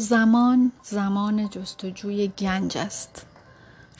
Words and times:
زمان 0.00 0.72
زمان 0.82 1.48
جستجوی 1.48 2.28
گنج 2.38 2.78
است 2.78 3.26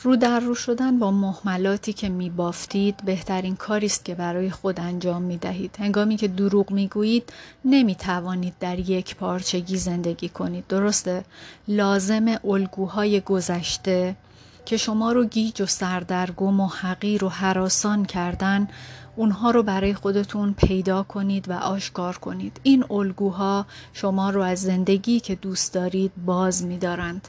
رو 0.02 0.16
در 0.16 0.40
رو 0.40 0.54
شدن 0.54 0.98
با 0.98 1.10
محملاتی 1.10 1.92
که 1.92 2.08
می 2.08 2.30
بافتید 2.30 3.04
بهترین 3.04 3.56
کاری 3.56 3.86
است 3.86 4.04
که 4.04 4.14
برای 4.14 4.50
خود 4.50 4.80
انجام 4.80 5.22
می 5.22 5.36
دهید. 5.36 5.76
هنگامی 5.78 6.16
که 6.16 6.28
دروغ 6.28 6.70
می 6.70 6.88
گویید 6.88 7.32
نمی 7.64 7.94
توانید 7.94 8.54
در 8.60 8.78
یک 8.78 9.16
پارچگی 9.16 9.76
زندگی 9.76 10.28
کنید. 10.28 10.66
درسته؟ 10.66 11.24
لازم 11.68 12.26
الگوهای 12.44 13.20
گذشته 13.20 14.16
که 14.64 14.76
شما 14.76 15.12
رو 15.12 15.24
گیج 15.24 15.62
و 15.62 15.66
سردرگم 15.66 16.60
و 16.60 16.66
حقیر 16.66 17.24
و 17.24 17.28
حراسان 17.28 18.04
کردن 18.04 18.68
اونها 19.16 19.50
رو 19.50 19.62
برای 19.62 19.94
خودتون 19.94 20.54
پیدا 20.54 21.02
کنید 21.02 21.48
و 21.48 21.52
آشکار 21.52 22.18
کنید. 22.18 22.60
این 22.62 22.84
الگوها 22.90 23.66
شما 23.92 24.30
رو 24.30 24.42
از 24.42 24.62
زندگی 24.62 25.20
که 25.20 25.34
دوست 25.34 25.74
دارید 25.74 26.12
باز 26.26 26.64
می‌دارند. 26.64 27.28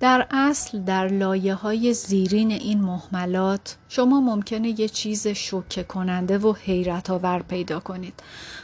در 0.00 0.26
اصل 0.30 0.78
در 0.78 1.08
لایه 1.08 1.54
های 1.54 1.94
زیرین 1.94 2.50
این 2.50 2.80
محملات 2.80 3.76
شما 3.88 4.20
ممکنه 4.20 4.80
یه 4.80 4.88
چیز 4.88 5.26
شوکه 5.26 5.82
کننده 5.82 6.38
و 6.38 6.52
حیرت 6.52 7.10
آور 7.10 7.42
پیدا 7.42 7.80
کنید. 7.80 8.22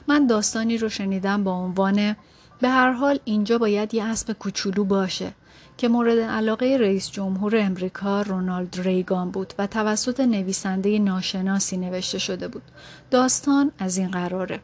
من 0.09 0.27
داستانی 0.27 0.79
رو 0.79 0.89
شنیدم 0.89 1.45
با 1.45 1.53
عنوان 1.53 2.17
به 2.61 2.69
هر 2.69 2.93
حال 2.93 3.19
اینجا 3.25 3.59
باید 3.59 3.95
یه 3.95 4.05
اسب 4.05 4.33
کوچولو 4.33 4.85
باشه 4.85 5.33
که 5.81 5.89
مورد 5.89 6.19
علاقه 6.19 6.77
رئیس 6.81 7.11
جمهور 7.11 7.57
امریکا 7.57 8.23
رونالد 8.23 8.81
ریگان 8.81 9.31
بود 9.31 9.55
و 9.59 9.67
توسط 9.67 10.21
نویسنده 10.21 10.99
ناشناسی 10.99 11.77
نوشته 11.77 12.19
شده 12.19 12.49
بود. 12.49 12.63
داستان 13.11 13.73
از 13.79 13.97
این 13.99 14.11
قراره. 14.11 14.61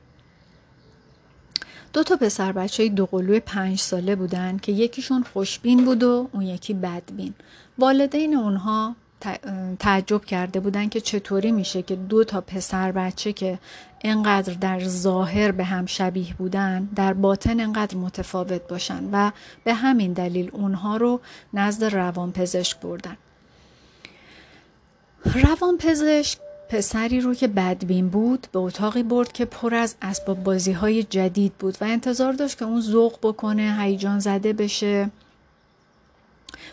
دو 1.93 2.03
تا 2.03 2.17
پسر 2.17 2.53
بچه 2.53 2.89
دوقلو 2.89 3.41
پنج 3.41 3.79
ساله 3.79 4.17
بودن 4.17 4.59
که 4.59 4.73
یکیشون 4.73 5.23
خوشبین 5.23 5.85
بود 5.85 6.03
و 6.03 6.29
اون 6.33 6.43
یکی 6.43 6.75
بدبین. 6.75 7.35
والدین 7.79 8.37
اونها 8.37 8.97
تعجب 9.79 10.25
کرده 10.25 10.61
بودن 10.61 10.89
که 10.89 11.01
چطوری 11.01 11.53
میشه 11.53 11.83
که 11.83 11.97
دو 11.97 12.25
تا 12.25 12.41
پسر 12.41 12.93
بچه 12.93 13.33
که 13.33 13.59
انقدر 14.05 14.53
در 14.53 14.85
ظاهر 14.85 15.53
به 15.53 15.65
هم 15.65 15.87
شبیه 15.87 16.35
بودن 16.35 16.89
در 16.97 17.13
باطن 17.13 17.61
انقدر 17.61 17.97
متفاوت 17.97 18.69
باشن 18.69 19.09
و 19.13 19.31
به 19.65 19.75
همین 19.75 20.13
دلیل 20.13 20.51
اونها 20.53 20.97
رو 20.97 21.21
نزد 21.55 21.85
روانپزشک 21.85 22.81
بردن. 22.81 23.17
روانپزشک 25.25 26.39
پسری 26.69 27.21
رو 27.21 27.35
که 27.35 27.49
بدبین 27.49 28.09
بود 28.09 28.47
به 28.53 28.59
اتاقی 28.59 29.03
برد 29.03 29.33
که 29.33 29.45
پر 29.45 29.75
از 29.75 29.97
اسباب 30.03 30.45
بازی 30.45 30.73
های 30.73 31.03
جدید 31.03 31.53
بود 31.53 31.77
و 31.81 31.85
انتظار 31.85 32.33
داشت 32.33 32.59
که 32.59 32.65
اون 32.65 32.81
ذوق 32.81 33.19
بکنه 33.23 33.77
هیجان 33.81 34.19
زده 34.19 34.53
بشه. 34.53 35.11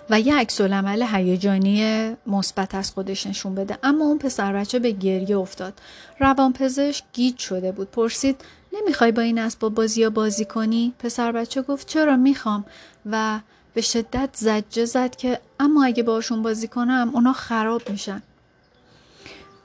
و 0.10 0.20
یه 0.20 0.36
عکس 0.36 0.62
العمل 0.62 1.06
هیجانی 1.12 2.10
مثبت 2.28 2.76
از 2.76 2.92
خودش 2.92 3.28
نشون 3.28 3.56
بده. 3.56 3.78
اما 3.84 4.06
اون 4.06 4.18
پسر 4.18 4.54
بچه 4.54 4.80
به 4.80 4.92
گریه 4.92 5.38
افتاد. 5.38 5.74
روانپزشک 6.20 7.04
گیج 7.14 7.38
شده 7.38 7.72
بود. 7.72 7.92
پرسید 7.92 8.42
نمی‌خوای 8.74 9.12
با 9.12 9.22
این 9.22 9.40
اسباب 9.40 9.74
بازی 9.74 10.04
ها 10.04 10.10
بازی 10.10 10.46
کنی؟ 10.46 10.94
پسر 11.00 11.32
بچه 11.32 11.62
گفت 11.62 11.88
چرا 11.88 12.18
می‌خوام؟ 12.18 12.66
و 13.12 13.40
به 13.74 13.82
شدت 13.82 14.30
زجه 14.34 14.86
زد 14.86 15.16
که 15.16 15.40
اما 15.60 15.86
اگه 15.86 16.04
باشون 16.04 16.42
بازی 16.42 16.68
کنم 16.68 17.12
اونا 17.14 17.34
خراب 17.34 17.90
میشن. 17.90 18.22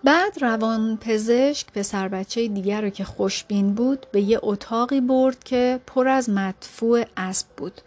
بعد 0.05 0.43
روان 0.43 0.97
پزشک 0.97 1.67
پسر 1.73 2.09
بچه 2.09 2.49
دیگر 2.49 2.81
رو 2.81 2.91
که 2.91 3.05
خوشبین 3.05 3.75
بود 3.75 4.07
به 4.13 4.21
یه 4.21 4.41
اتاقی 4.43 5.01
برد 5.01 5.45
که 5.45 5.81
پر 5.87 6.09
از 6.09 6.31
مدفوع 6.31 7.05
اسب 7.17 7.47
بود. 7.57 7.81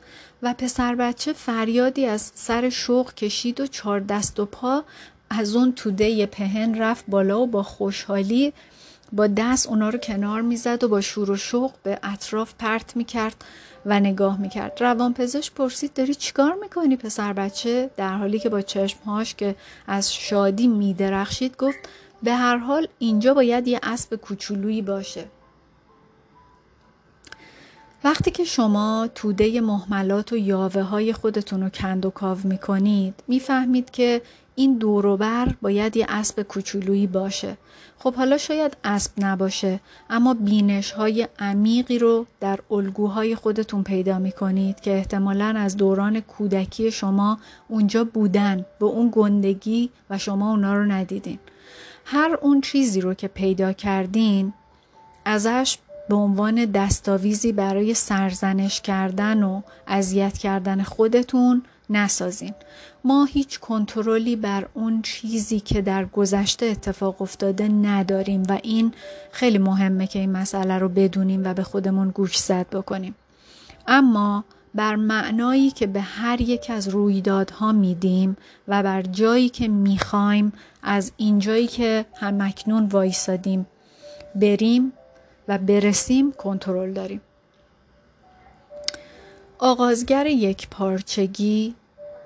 و 0.43 0.53
پسر 0.53 0.95
بچه 0.95 1.33
فریادی 1.33 2.05
از 2.05 2.31
سر 2.35 2.69
شوق 2.69 3.13
کشید 3.13 3.59
و 3.59 3.67
چهار 3.67 3.99
دست 3.99 4.39
و 4.39 4.45
پا 4.45 4.83
از 5.29 5.55
اون 5.55 5.71
توده 5.71 6.25
پهن 6.25 6.81
رفت 6.81 7.05
بالا 7.07 7.41
و 7.41 7.47
با 7.47 7.63
خوشحالی 7.63 8.53
با 9.13 9.27
دست 9.27 9.67
اونا 9.67 9.89
رو 9.89 9.99
کنار 9.99 10.41
می‌زد 10.41 10.83
و 10.83 10.87
با 10.87 11.01
شور 11.01 11.31
و 11.31 11.37
شوق 11.37 11.71
به 11.83 11.99
اطراف 12.03 12.53
پرت 12.59 12.95
می‌کرد 12.95 13.45
و 13.85 13.99
نگاه 13.99 14.41
می‌کرد. 14.41 14.77
روان 14.79 15.13
پزشک 15.13 15.53
پرسید 15.53 15.93
داری 15.93 16.15
چیکار 16.15 16.53
می‌کنی 16.61 16.95
پسر 16.95 17.33
بچه؟ 17.33 17.89
در 17.97 18.17
حالی 18.17 18.39
که 18.39 18.49
با 18.49 18.61
چشمهاش 18.61 19.35
که 19.35 19.55
از 19.87 20.13
شادی 20.13 20.67
میدرخشید 20.67 21.57
گفت 21.57 21.79
به 22.23 22.33
هر 22.33 22.57
حال 22.57 22.87
اینجا 22.99 23.33
باید 23.33 23.67
یه 23.67 23.79
اسب 23.83 24.15
کوچولویی 24.15 24.81
باشه. 24.81 25.25
وقتی 28.03 28.31
که 28.31 28.43
شما 28.43 29.09
توده 29.15 29.61
محملات 29.61 30.33
و 30.33 30.37
یاوه 30.37 30.81
های 30.81 31.13
خودتون 31.13 31.63
رو 31.63 31.69
کند 31.69 32.05
و 32.05 32.09
کاو 32.09 32.37
می‌کنید 32.43 33.23
می‌فهمید 33.27 33.91
که 33.91 34.21
این 34.55 34.77
دوروبر 34.77 35.47
باید 35.61 35.97
یه 35.97 36.05
اسب 36.09 36.41
کوچولویی 36.41 37.07
باشه. 37.07 37.57
خب 37.99 38.13
حالا 38.13 38.37
شاید 38.37 38.77
اسب 38.83 39.11
نباشه 39.17 39.79
اما 40.09 40.33
بینش 40.33 40.91
های 40.91 41.27
عمیقی 41.39 41.99
رو 41.99 42.25
در 42.39 42.59
الگوهای 42.71 43.35
خودتون 43.35 43.83
پیدا 43.83 44.19
می‌کنید 44.19 44.79
که 44.79 44.91
احتمالا 44.91 45.53
از 45.57 45.77
دوران 45.77 46.19
کودکی 46.19 46.91
شما 46.91 47.39
اونجا 47.67 48.03
بودن 48.03 48.65
به 48.79 48.85
اون 48.85 49.09
گندگی 49.13 49.89
و 50.09 50.17
شما 50.17 50.51
اونا 50.51 50.73
رو 50.73 50.85
ندیدین. 50.85 51.39
هر 52.05 52.37
اون 52.41 52.61
چیزی 52.61 53.01
رو 53.01 53.13
که 53.13 53.27
پیدا 53.27 53.73
کردین 53.73 54.53
ازش 55.25 55.77
به 56.11 56.17
عنوان 56.17 56.65
دستاویزی 56.65 57.51
برای 57.51 57.93
سرزنش 57.93 58.81
کردن 58.81 59.43
و 59.43 59.61
اذیت 59.87 60.37
کردن 60.37 60.83
خودتون 60.83 61.63
نسازین. 61.89 62.53
ما 63.03 63.25
هیچ 63.25 63.59
کنترلی 63.59 64.35
بر 64.35 64.67
اون 64.73 65.01
چیزی 65.01 65.59
که 65.59 65.81
در 65.81 66.05
گذشته 66.05 66.65
اتفاق 66.65 67.21
افتاده 67.21 67.67
نداریم 67.67 68.43
و 68.49 68.59
این 68.63 68.93
خیلی 69.31 69.57
مهمه 69.57 70.07
که 70.07 70.19
این 70.19 70.31
مسئله 70.31 70.77
رو 70.77 70.89
بدونیم 70.89 71.41
و 71.45 71.53
به 71.53 71.63
خودمون 71.63 72.09
گوش 72.09 72.37
زد 72.37 72.69
بکنیم. 72.69 73.15
اما 73.87 74.43
بر 74.75 74.95
معنایی 74.95 75.71
که 75.71 75.87
به 75.87 76.01
هر 76.01 76.41
یک 76.41 76.69
از 76.69 76.87
رویدادها 76.87 77.71
میدیم 77.71 78.37
و 78.67 78.83
بر 78.83 79.01
جایی 79.01 79.49
که 79.49 79.67
می‌خوایم 79.67 80.53
از 80.83 81.11
اینجایی 81.17 81.67
که 81.67 82.05
همکنون 82.15 82.85
وایسادیم 82.85 83.65
بریم 84.35 84.93
و 85.47 85.57
برسیم 85.57 86.31
کنترل 86.31 86.93
داریم. 86.93 87.21
آغازگر 89.59 90.27
یک 90.27 90.67
پارچگی 90.69 91.75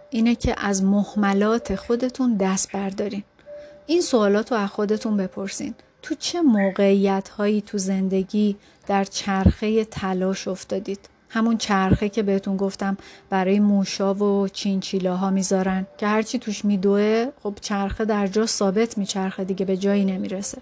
اینه 0.10 0.36
که 0.36 0.56
از 0.58 0.84
محملات 0.84 1.76
خودتون 1.76 2.38
دست 2.38 2.72
بردارین. 2.72 3.24
این 3.86 4.02
سوالات 4.02 4.52
رو 4.52 4.58
از 4.58 4.70
خودتون 4.70 5.18
بپرسین. 5.18 5.76
تو 6.02 6.16
چه 6.16 6.42
موقعیت 6.42 7.30
هایی 7.30 7.62
تو 7.62 7.78
زندگی 7.78 8.56
در 8.88 9.04
چرخه 9.04 9.86
تلاش 9.86 10.48
افتادید؟ 10.48 11.10
همون 11.30 11.58
چرخه 11.58 12.10
که 12.10 12.24
بهتون 12.24 12.58
گفتم 12.58 12.98
برای 13.30 13.60
موشا 13.60 14.14
و 14.14 14.48
چینچیلاها 14.48 15.30
می‌ذارن 15.30 15.88
که 15.98 16.08
هرچی 16.08 16.40
توش 16.40 16.66
میدوه 16.66 17.28
خب 17.44 17.54
چرخه 17.62 18.06
در 18.06 18.28
جا 18.28 18.46
ثابت 18.46 18.98
میچرخه 18.98 19.44
دیگه 19.44 19.66
به 19.66 19.78
جایی 19.78 20.06
نمی‌رسه. 20.06 20.58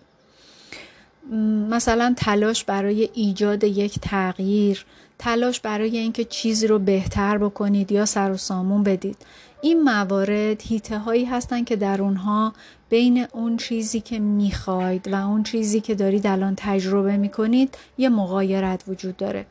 مثلا 1.69 2.13
تلاش 2.17 2.63
برای 2.63 3.09
ایجاد 3.13 3.63
یک 3.63 3.99
تغییر 3.99 4.85
تلاش 5.19 5.59
برای 5.59 5.97
اینکه 5.97 6.25
چیزی 6.25 6.67
رو 6.67 6.79
بهتر 6.79 7.37
بکنید 7.37 7.91
یا 7.91 8.05
سر 8.05 8.31
و 8.31 8.37
سامون 8.37 8.83
بدید 8.83 9.17
این 9.61 9.83
موارد 9.83 10.61
هیته 10.61 10.97
هایی 10.97 11.25
هستن 11.25 11.63
که 11.63 11.75
در 11.75 12.01
اونها 12.01 12.53
بین 12.89 13.25
اون 13.31 13.57
چیزی 13.57 13.99
که 13.99 14.19
می‌خواید 14.19 15.07
و 15.07 15.15
اون 15.15 15.43
چیزی 15.43 15.81
که 15.81 15.95
دارید 15.95 16.27
الان 16.27 16.53
تجربه 16.57 17.17
می‌کنید 17.17 17.77
یه 17.97 18.09
مقایرت 18.09 18.83
وجود 18.87 19.17
داره 19.17 19.45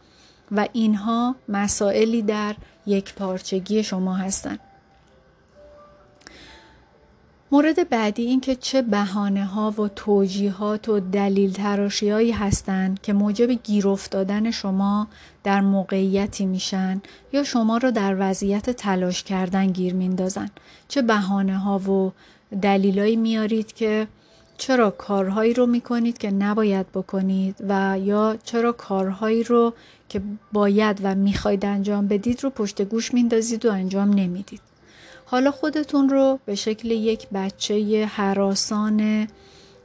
و 0.53 0.69
اینها 0.73 1.37
مسائلی 1.49 2.23
در 2.23 2.55
یک 2.87 3.15
پارچگی 3.15 3.83
شما 3.83 4.15
هستند. 4.15 4.61
مورد 7.53 7.89
بعدی 7.89 8.23
این 8.23 8.41
که 8.41 8.57
چه 8.57 8.83
بهانه 8.83 9.45
ها 9.45 9.71
و 9.71 9.89
توجیهات 9.89 10.89
و 10.89 11.01
دلیل 11.01 11.53
تراشیهایی 11.53 12.31
هستند 12.31 13.01
که 13.01 13.13
موجب 13.13 13.51
گیر 13.51 13.89
افتادن 13.89 14.51
شما 14.51 15.09
در 15.45 15.61
موقعیتی 15.61 16.47
میشن 16.47 17.03
یا 17.33 17.45
شما 17.45 17.77
رو 17.77 17.91
در 17.91 18.17
وضعیت 18.19 18.71
تلاش 18.71 19.23
کردن 19.23 19.67
گیر 19.67 19.95
میندازن. 19.95 20.51
چه 20.89 21.03
بهانه 21.03 21.59
ها 21.59 21.79
و 21.79 22.13
دلیلایی 22.63 23.17
میارید 23.17 23.73
که 23.73 24.07
چرا 24.59 24.91
کارهایی 24.91 25.55
رو 25.55 25.67
می‌کنید 25.67 26.19
که 26.19 26.31
نباید 26.31 26.93
بکنید 26.93 27.57
و 27.69 27.99
یا 27.99 28.37
چرا 28.45 28.73
کارهایی 28.73 29.43
رو 29.43 29.73
که 30.09 30.23
باید 30.53 31.01
و 31.03 31.15
می‌خواید 31.15 31.65
انجام 31.65 32.09
بدید 32.09 32.45
رو 32.45 32.51
پشت 32.51 32.83
گوش 32.83 33.15
میندازید 33.15 33.67
و 33.67 33.73
انجام 33.73 34.11
نمی‌دید. 34.11 34.72
حالا 35.33 35.51
خودتون 35.51 36.09
رو 36.09 36.39
به 36.45 36.55
شکل 36.55 36.91
یک 36.91 37.29
بچه 37.29 38.07
حراسان 38.07 39.29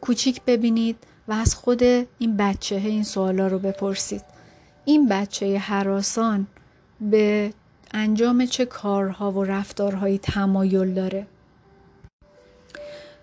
کوچیک 0.01 0.41
ببینید 0.47 0.97
و 1.27 1.33
از 1.33 1.55
خود 1.55 1.83
این 2.19 2.37
بچه 2.37 2.75
این 2.75 3.03
سوالا 3.03 3.47
رو 3.47 3.59
بپرسید. 3.59 4.21
این 4.85 5.07
بچه 5.07 5.57
حراسان 5.57 6.47
به 7.01 7.53
انجام 7.93 8.45
چه 8.45 8.65
کارها 8.65 9.31
و 9.31 9.43
رفتارهایی 9.43 10.17
تمایل 10.17 10.93
داره؟ 10.93 11.27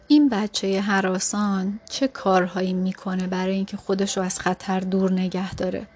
این 0.09 0.29
بچه 0.29 0.81
حراسان 0.81 1.81
چه 1.91 2.09
کارهایی 2.09 2.73
می‌کنه 2.73 3.27
برای 3.27 3.55
اینکه 3.55 3.77
خودش 3.77 4.17
رو 4.17 4.23
از 4.23 4.41
خطر 4.41 4.81
دور 4.81 5.13
نگه 5.13 5.55
داره؟ 5.55 5.87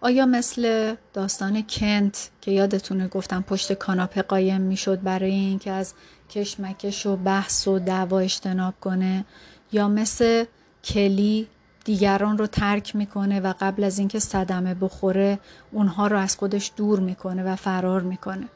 آیا 0.00 0.26
مثل 0.26 0.94
داستان 1.12 1.64
کنت 1.68 2.30
که 2.40 2.50
یادتونه 2.50 3.08
گفتم 3.08 3.42
پشت 3.42 3.72
کاناپه 3.72 4.22
قایم 4.22 4.60
می‌شد 4.60 5.02
برای 5.02 5.30
اینکه 5.30 5.70
از 5.70 5.94
کشمکش 6.30 7.06
و 7.06 7.16
بحث 7.16 7.68
و 7.68 7.78
دعوا 7.78 8.18
اجتناب 8.18 8.74
کنه 8.80 9.24
یا 9.72 9.88
مثل 9.88 10.44
کلی 10.84 11.48
دیگران 11.84 12.38
رو 12.38 12.46
ترک 12.46 12.96
می‌کنه 12.96 13.40
و 13.40 13.54
قبل 13.60 13.84
از 13.84 13.98
اینکه 13.98 14.18
صدمه 14.18 14.74
بخوره 14.74 15.38
اونها 15.72 16.06
رو 16.06 16.18
از 16.18 16.36
خودش 16.36 16.72
دور 16.76 17.00
می‌کنه 17.00 17.44
و 17.44 17.56
فرار 17.56 18.00
می‌کنه؟ 18.00 18.48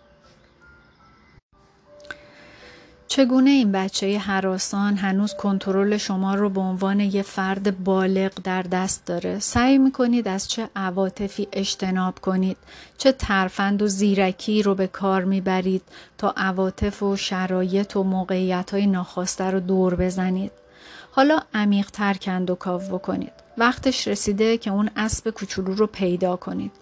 چگونه 3.19 3.51
این 3.51 3.73
بچه 3.73 4.19
حراسان 4.19 4.97
هنوز 4.97 5.35
کنترل 5.35 5.97
شما 5.97 6.35
رو 6.35 6.51
به 6.51 6.61
عنوان 6.61 7.01
یه 7.01 7.23
فرد 7.23 7.85
بالغ 7.85 8.33
در 8.45 8.63
دست 8.63 9.07
داره؟ 9.07 9.39
سعی 9.39 9.79
می‌کنید 9.79 10.29
از 10.29 10.49
چه 10.49 10.69
عواطفی 10.77 11.49
اجتناب 11.53 12.19
کنید؟ 12.19 12.57
چه 12.99 13.13
ترفند 13.13 13.83
و 13.83 13.87
زیرکی 13.87 14.63
رو 14.63 14.75
به 14.75 14.87
کار 14.87 15.25
می‌برید 15.25 15.83
تا 16.19 16.35
عواطف 16.37 17.03
و 17.03 17.17
شرایط 17.17 17.97
و 17.97 18.03
موقعیت 18.03 18.71
های 18.71 18.87
ناخواسته 18.87 19.45
رو 19.45 19.61
دور 19.61 19.95
بزنید؟ 19.95 20.53
حالا 21.11 21.41
عمیق 21.55 21.91
تر 21.91 22.15
کند 22.15 22.51
و 22.51 22.55
کاو 22.55 22.83
بکنید. 22.83 23.33
وقتش 23.59 24.09
رسیده 24.09 24.59
که 24.59 24.71
اون 24.71 24.91
اسب 24.97 25.31
کوچولو 25.31 25.75
رو 25.75 25.87
پیدا 25.87 26.37
کنید. 26.37 26.73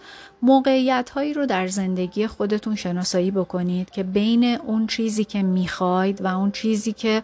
موقعیت 0.42 1.10
هایی 1.10 1.34
رو 1.34 1.46
در 1.46 1.66
زندگی 1.66 2.26
خودتون 2.26 2.74
شناسایی 2.74 3.30
بکنید 3.30 3.90
که 3.90 4.02
بین 4.02 4.44
اون 4.44 4.86
چیزی 4.86 5.24
که 5.24 5.42
می‌خواید 5.42 6.22
و 6.22 6.26
اون 6.26 6.50
چیزی 6.50 6.92
که 6.92 7.22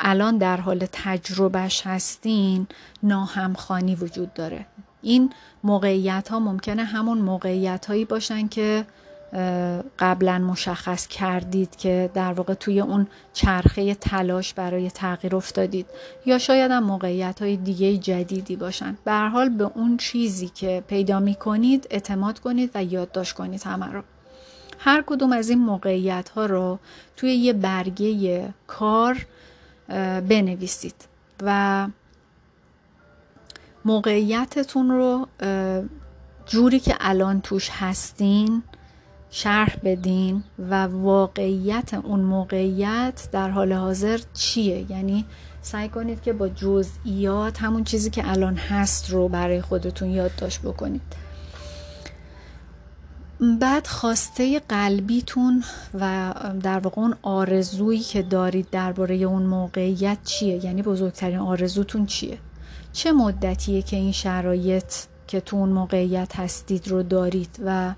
الان 0.00 0.38
در 0.38 0.56
حال 0.56 0.86
تجربهش 0.92 1.82
هستین 1.86 2.66
ناهمخانی 3.02 3.94
وجود 3.94 4.34
داره. 4.34 4.66
این 5.02 5.30
موقعیت 5.64 6.28
ها 6.28 6.38
ممکنه 6.38 6.84
همون 6.84 7.18
موقعیت 7.18 7.86
هایی 7.86 8.04
باشن 8.04 8.48
که 8.48 8.84
قبلا 9.98 10.38
مشخص 10.38 11.06
کردید 11.06 11.76
که 11.76 12.10
در 12.14 12.32
واقع 12.32 12.54
توی 12.54 12.80
اون 12.80 13.06
چرخه 13.32 13.94
تلاش 13.94 14.54
برای 14.54 14.90
تغییر 14.90 15.36
افتادید. 15.36 15.86
یا 16.26 16.38
شاید 16.38 16.70
هم 16.70 16.82
موقعیت 16.84 17.42
های 17.42 17.56
دیگه 17.56 17.96
جدیدی 17.96 18.56
باشن. 18.56 18.96
به 19.04 19.12
حال 19.12 19.48
به 19.48 19.70
اون 19.74 19.96
چیزی 19.96 20.48
که 20.48 20.84
پیدا 20.88 21.20
می 21.20 21.34
کنید 21.34 21.86
اعتماد 21.90 22.38
کنید 22.38 22.70
و 22.74 22.84
یادداشت 22.84 23.32
کنید 23.32 23.62
همه 23.62 23.92
رو. 23.92 24.02
هر 24.78 25.04
کدوم 25.06 25.32
از 25.32 25.50
این 25.50 25.58
موقعیت 25.58 26.28
ها 26.28 26.46
رو 26.46 26.78
توی 27.16 27.34
یه 27.34 27.52
برگه 27.52 28.48
کار 28.66 29.26
بنویسید 30.28 30.94
و 31.42 31.88
موقعیتتون 33.84 34.90
رو 34.90 35.26
جوری 36.46 36.80
که 36.80 36.96
الان 37.00 37.40
توش 37.40 37.70
هستین 37.72 38.62
شرح 39.36 39.76
بدین 39.84 40.44
و 40.58 40.86
واقعیت 40.86 41.94
اون 41.94 42.20
موقعیت 42.20 43.28
در 43.32 43.50
حال 43.50 43.72
حاضر 43.72 44.20
چیه؟ 44.34 44.90
یعنی 44.90 45.24
سعی 45.62 45.88
کنید 45.88 46.22
که 46.22 46.32
با 46.32 46.48
جزئیات 46.48 47.62
همون 47.62 47.84
چیزی 47.84 48.10
که 48.10 48.30
الان 48.30 48.56
هست 48.56 49.10
رو 49.10 49.28
برای 49.28 49.60
خودتون 49.60 50.10
یادداشت 50.10 50.62
بکنید. 50.62 51.02
بعد 53.60 53.86
خواسته 53.86 54.60
قلبیتون 54.68 55.64
و 56.00 56.34
در 56.62 56.78
واقع 56.78 57.00
اون 57.02 57.14
آرزویی 57.22 58.00
که 58.00 58.22
دارید 58.22 58.70
درباره 58.70 59.14
اون 59.14 59.42
موقعیت 59.42 60.18
چیه؟ 60.24 60.64
یعنی 60.64 60.82
بزرگترین 60.82 61.38
آرزوتون 61.38 62.06
چیه؟ 62.06 62.38
چه 62.92 63.12
مدتیه 63.12 63.82
که 63.82 63.96
این 63.96 64.12
شرایط 64.12 64.94
که 65.26 65.40
تو 65.40 65.56
اون 65.56 65.68
موقعیت 65.68 66.36
هستید 66.36 66.88
رو 66.88 67.02
دارید 67.02 67.60
و 67.64 67.94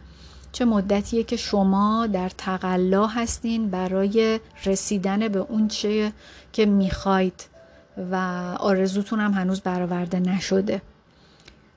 چه 0.57 0.65
مدتیه 0.65 1.25
که 1.25 1.37
شما 1.37 2.07
در 2.07 2.29
تقلا 2.29 3.07
هستین 3.07 3.71
برای 3.71 4.41
رسیدن 4.65 5.29
به 5.29 5.39
اون 5.39 5.69
چه 5.69 6.13
که 6.53 6.67
می‌خواید 6.67 7.45
و 8.13 8.17
آرزوتون 8.61 9.21
هم 9.21 9.33
هنوز 9.33 9.61
برآورده 9.61 10.21
نشده. 10.21 10.83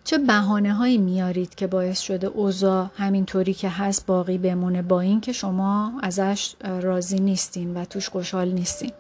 چه 0.04 0.18
بهانه 0.18 0.74
هایی 0.74 0.98
میارید 0.98 1.56
که 1.56 1.68
باعث 1.68 2.00
شده 2.00 2.28
اوضاع 2.28 2.88
همینطوری 2.98 3.54
که 3.54 3.70
هست 3.70 4.06
باقی 4.06 4.38
بمونه 4.38 4.82
با 4.82 5.02
این 5.02 5.22
که 5.22 5.32
شما 5.32 5.94
ازش 6.04 6.56
راضی 6.82 7.20
نیستین 7.20 7.74
و 7.74 7.86
توش 7.86 8.10
خوشحال 8.10 8.52
نیستین؟ 8.52 8.92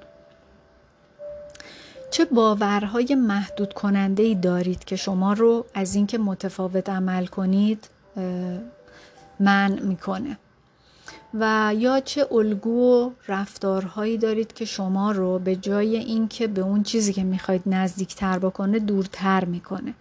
چه 2.11 2.25
باورهای 2.25 3.15
محدود 3.15 3.73
کننده 3.73 4.23
ای 4.23 4.35
دارید 4.35 4.83
که 4.83 4.95
شما 4.95 5.33
رو 5.33 5.65
از 5.73 5.95
اینکه 5.95 6.17
متفاوت 6.17 6.89
عمل 6.89 7.25
کنید 7.25 7.89
من 9.39 9.79
می‌کنه. 9.79 10.37
و 11.33 11.73
یا 11.77 11.99
چه 11.99 12.27
الگو 12.31 13.05
و 13.05 13.11
رفتارهایی 13.27 14.17
دارید 14.17 14.53
که 14.53 14.65
شما 14.65 15.11
رو 15.11 15.39
به 15.39 15.55
جای 15.55 15.97
اینکه 15.97 16.47
به 16.47 16.61
اون 16.61 16.83
چیزی 16.83 17.13
که 17.13 17.23
می‌خواید 17.23 17.61
نزدیکتر 17.65 18.39
بکنه 18.39 18.79
دورتر 18.79 19.45
می‌کنه. 19.45 19.93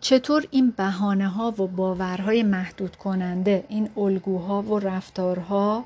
چطور 0.00 0.44
این 0.50 0.70
بهانه 0.76 1.28
ها 1.28 1.50
و 1.50 1.66
باورهای 1.66 2.42
محدود 2.42 2.96
کننده 2.96 3.64
این 3.68 3.90
الگوها 3.96 4.62
و 4.62 4.78
رفتارها 4.78 5.84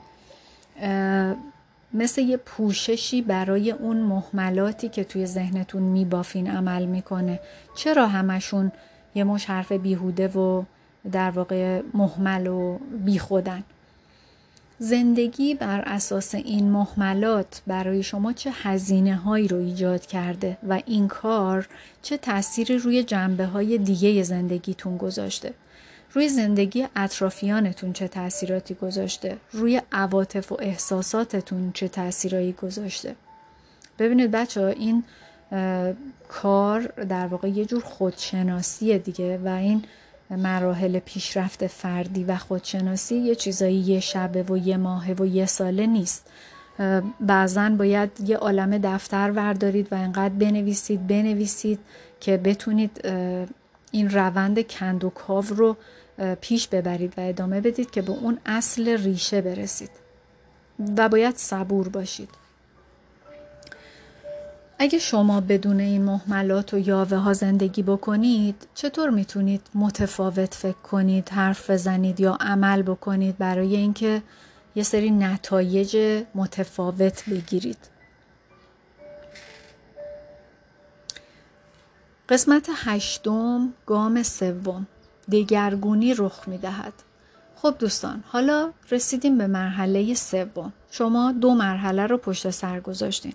مثل 1.95 2.23
یه 2.23 2.37
پوششی 2.37 3.23
برای 3.23 3.71
اون 3.71 3.97
محملاتی 3.97 4.89
که 4.89 5.05
توی 5.05 5.27
ذهنتون 5.27 5.83
میبافین 5.83 6.51
عمل 6.51 6.85
می‌کنه 6.85 7.41
چرا 7.75 8.07
همشون 8.07 8.73
یه 9.17 9.25
مش 9.25 9.45
حرف 9.45 9.73
بیهوده 9.73 10.29
و 10.29 10.65
در 11.13 11.31
واقع 11.31 11.83
محمل 11.95 12.47
و 12.47 12.79
بیخودن. 13.05 13.65
زندگی 14.79 15.55
بر 15.55 15.81
اساس 15.81 16.35
این 16.35 16.71
محملات 16.71 17.63
برای 17.67 18.03
شما 18.03 18.33
چه 18.33 18.51
هزینه 18.55 19.17
هایی 19.17 19.49
رو 19.49 19.57
ایجاد 19.57 20.07
کرده 20.07 20.57
و 20.69 20.81
این 20.87 21.09
کار 21.09 21.69
چه 22.03 22.17
تأثیری 22.17 22.79
روی 22.79 23.03
جنبه 23.03 23.47
های 23.47 23.79
دیگه 23.79 24.23
زندگیتون 24.23 24.97
گذاشته؟ 24.97 25.55
روی 26.13 26.29
زندگی 26.29 26.87
اطرافیانتون 26.97 27.93
چه 27.93 28.09
تاثیراتی 28.09 28.75
گذاشته؟ 28.75 29.37
روی 29.53 29.83
عواطف 29.93 30.53
و 30.53 30.57
احساساتتون 30.61 31.73
چه 31.75 31.89
تاثیرایی 31.89 32.53
گذاشته؟ 32.53 33.17
ببینید 33.99 34.31
بچه 34.31 34.61
ها 34.61 34.67
این 34.67 35.05
کار 36.29 36.81
در 37.09 37.27
واقع 37.27 37.49
یه 37.49 37.65
جور 37.65 37.83
خودشناسیه 37.83 38.99
دیگه 38.99 39.39
و 39.39 39.49
این 39.49 39.85
مراحل 40.31 40.99
پیشرفت 40.99 41.67
فردی 41.67 42.25
و 42.25 42.37
خودشناسی 42.37 43.15
یه 43.15 43.35
چیزایی 43.35 43.77
یه 43.77 44.01
شبه 44.01 44.43
و 44.43 44.57
یه 44.57 44.77
ماهه 44.77 45.13
و 45.13 45.27
یه 45.27 45.47
ساله 45.47 45.87
نیست. 45.87 46.31
بعضا 47.21 47.71
باید 47.71 48.11
یه 48.27 48.37
عالم 48.37 48.79
دفتر 48.79 49.31
وردارید 49.31 49.93
و 49.93 49.95
انقدر 49.95 50.35
بنویسید 50.35 51.07
بنویسید 51.07 51.79
که 52.21 52.37
بتونید 52.37 53.07
این 53.91 54.11
روند 54.11 54.61
کندوکاو 54.61 55.45
رو 55.45 55.77
پیش 56.41 56.69
ببرید 56.69 57.15
و 57.17 57.21
ادامه 57.21 57.61
بدید 57.61 57.91
که 57.91 58.03
به 58.03 58.13
اون 58.13 58.39
اصل 58.47 58.97
ریشه 58.97 59.41
برسید. 59.41 59.91
و 60.97 61.09
باید 61.09 61.37
صبور 61.37 61.89
باشید. 61.89 62.29
اگه 64.79 64.99
شما 64.99 65.41
بدون 65.41 65.81
این 65.81 66.03
محملات 66.03 66.75
و 66.75 66.79
یاوه 66.79 67.17
ها 67.17 67.33
زندگی 67.33 67.83
بکنید 67.83 68.67
چطور 68.75 69.11
می‌تونید 69.11 69.61
متفاوت 69.75 70.55
فکر 70.55 70.77
کنید 70.77 71.29
حرف 71.29 71.71
بزنید 71.71 72.21
یا 72.21 72.39
عمل 72.41 72.83
بکنید 72.83 73.39
برای 73.39 73.77
اینکه 73.77 74.23
یه 74.75 74.83
سری 74.83 75.11
نتایج 75.11 76.23
متفاوت 76.35 77.31
بگیرید؟ 77.31 77.79
قسمت 82.29 82.69
هشتم 82.75 83.73
گام 83.87 84.23
سوم. 84.23 84.87
دگرگونی 85.33 86.15
رخ 86.15 86.49
می‌دهد. 86.49 86.93
خب 87.57 87.75
دوستان 87.79 88.25
حالا 88.27 88.73
رسیدیم 88.91 89.39
به 89.39 89.47
مرحله 89.47 90.15
سوم. 90.15 90.73
شما 90.91 91.33
دو 91.33 91.55
مرحله 91.55 92.07
رو 92.07 92.19
پشت 92.19 92.51
سر 92.51 92.81
گذاشتین. 92.81 93.35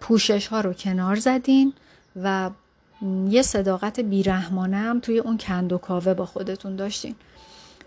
پوشش 0.00 0.46
ها 0.46 0.60
رو 0.60 0.72
کنار 0.72 1.16
زدین 1.16 1.72
و 2.22 2.50
یه 3.28 3.42
صداقت 3.42 4.00
بیرحمانه 4.00 4.76
هم 4.76 5.00
توی 5.00 5.18
اون 5.18 5.38
کند 5.38 5.72
و 5.72 5.78
کاوه 5.78 6.14
با 6.14 6.26
خودتون 6.26 6.76
داشتین 6.76 7.14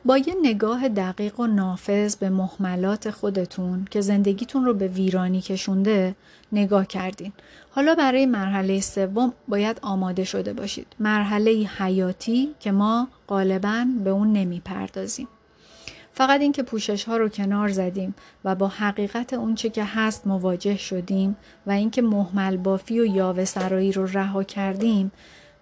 با 0.05 0.17
یه 0.17 0.36
نگاه 0.43 0.89
دقیق 0.89 1.39
و 1.39 1.48
نافذ 1.48 2.15
به 2.15 2.29
محملات 2.29 3.12
خودتون 3.12 3.88
که 3.91 4.01
زندگیتون 4.01 4.65
رو 4.65 4.74
به 4.74 4.88
ویرانی 4.88 5.41
کشونده 5.41 6.15
نگاه 6.51 6.86
کردین. 6.86 7.34
حالا 7.72 7.96
برای 7.96 8.25
مرحله 8.25 8.82
سوم 8.82 9.34
باید 9.48 9.79
آماده 9.82 10.24
شده 10.24 10.53
باشید. 10.53 10.88
مرحله 11.00 11.51
حیاتی 11.51 12.50
که 12.60 12.72
ما 12.72 13.08
غالبا 13.27 13.86
به 14.03 14.10
اون 14.10 14.34
نمی‌پردازیم. 14.34 15.27
فقط 16.13 16.41
اینکه 16.41 16.63
پوشش 16.63 17.03
ها 17.03 17.17
رو 17.17 17.29
کنار 17.29 17.70
زدیم 17.70 18.15
و 18.46 18.55
با 18.55 18.67
حقیقت 18.67 19.34
اونچه 19.34 19.70
که 19.70 19.84
هست 19.84 20.27
مواجه 20.27 20.77
شدیم 20.77 21.36
و 21.67 21.72
اینکه 21.72 22.01
محمل 22.01 22.58
بافی 22.58 23.00
و 23.00 23.05
یاوه 23.05 23.46
سرایی 23.46 23.91
رو 23.91 24.05
رها 24.05 24.43
کردیم 24.43 25.12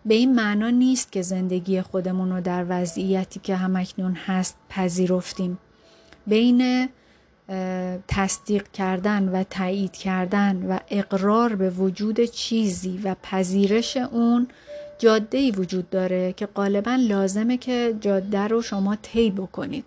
به 0.05 0.13
این 0.13 0.35
معنا 0.35 0.69
نیست 0.69 1.11
که 1.11 1.21
زندگی 1.21 1.81
خودمون 1.81 2.31
رو 2.31 2.41
در 2.41 2.65
وضعیتی 2.69 3.39
که 3.39 3.55
همکنون 3.55 4.17
هست 4.25 4.57
پذیرفتیم. 4.69 5.57
بین 6.27 6.89
تصدیق 8.07 8.67
کردن 8.71 9.29
و 9.29 9.43
تایید 9.43 9.91
کردن 9.91 10.65
و 10.69 10.77
اقرار 10.89 11.55
به 11.55 11.69
وجود 11.69 12.21
چیزی 12.21 12.99
و 13.03 13.15
پذیرش 13.23 13.97
اون 13.97 14.47
جاده 14.99 15.51
وجود 15.51 15.89
داره 15.89 16.33
که 16.33 16.45
غالبا 16.45 16.95
لازمه 16.95 17.57
که 17.57 17.95
جاده 18.01 18.47
رو 18.47 18.61
شما 18.61 18.95
طی 18.95 19.31
بکنید. 19.31 19.85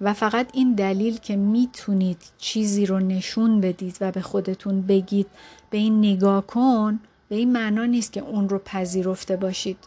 و 0.00 0.14
فقط 0.14 0.50
این 0.52 0.74
دلیل 0.74 1.18
که 1.18 1.36
می‌تونید 1.36 2.22
چیزی 2.38 2.86
رو 2.86 2.98
نشون 2.98 3.60
بدید 3.60 3.96
و 4.00 4.12
به 4.12 4.20
خودتون 4.20 4.82
بگید 4.82 5.26
به 5.70 5.78
این 5.78 5.98
نگاه 5.98 6.46
کن 6.46 7.00
به 7.28 7.36
این 7.36 7.52
معنا 7.52 7.84
نیست 7.84 8.12
که 8.12 8.20
اون 8.20 8.48
رو 8.48 8.58
پذیرفته 8.58 9.36
باشید. 9.36 9.78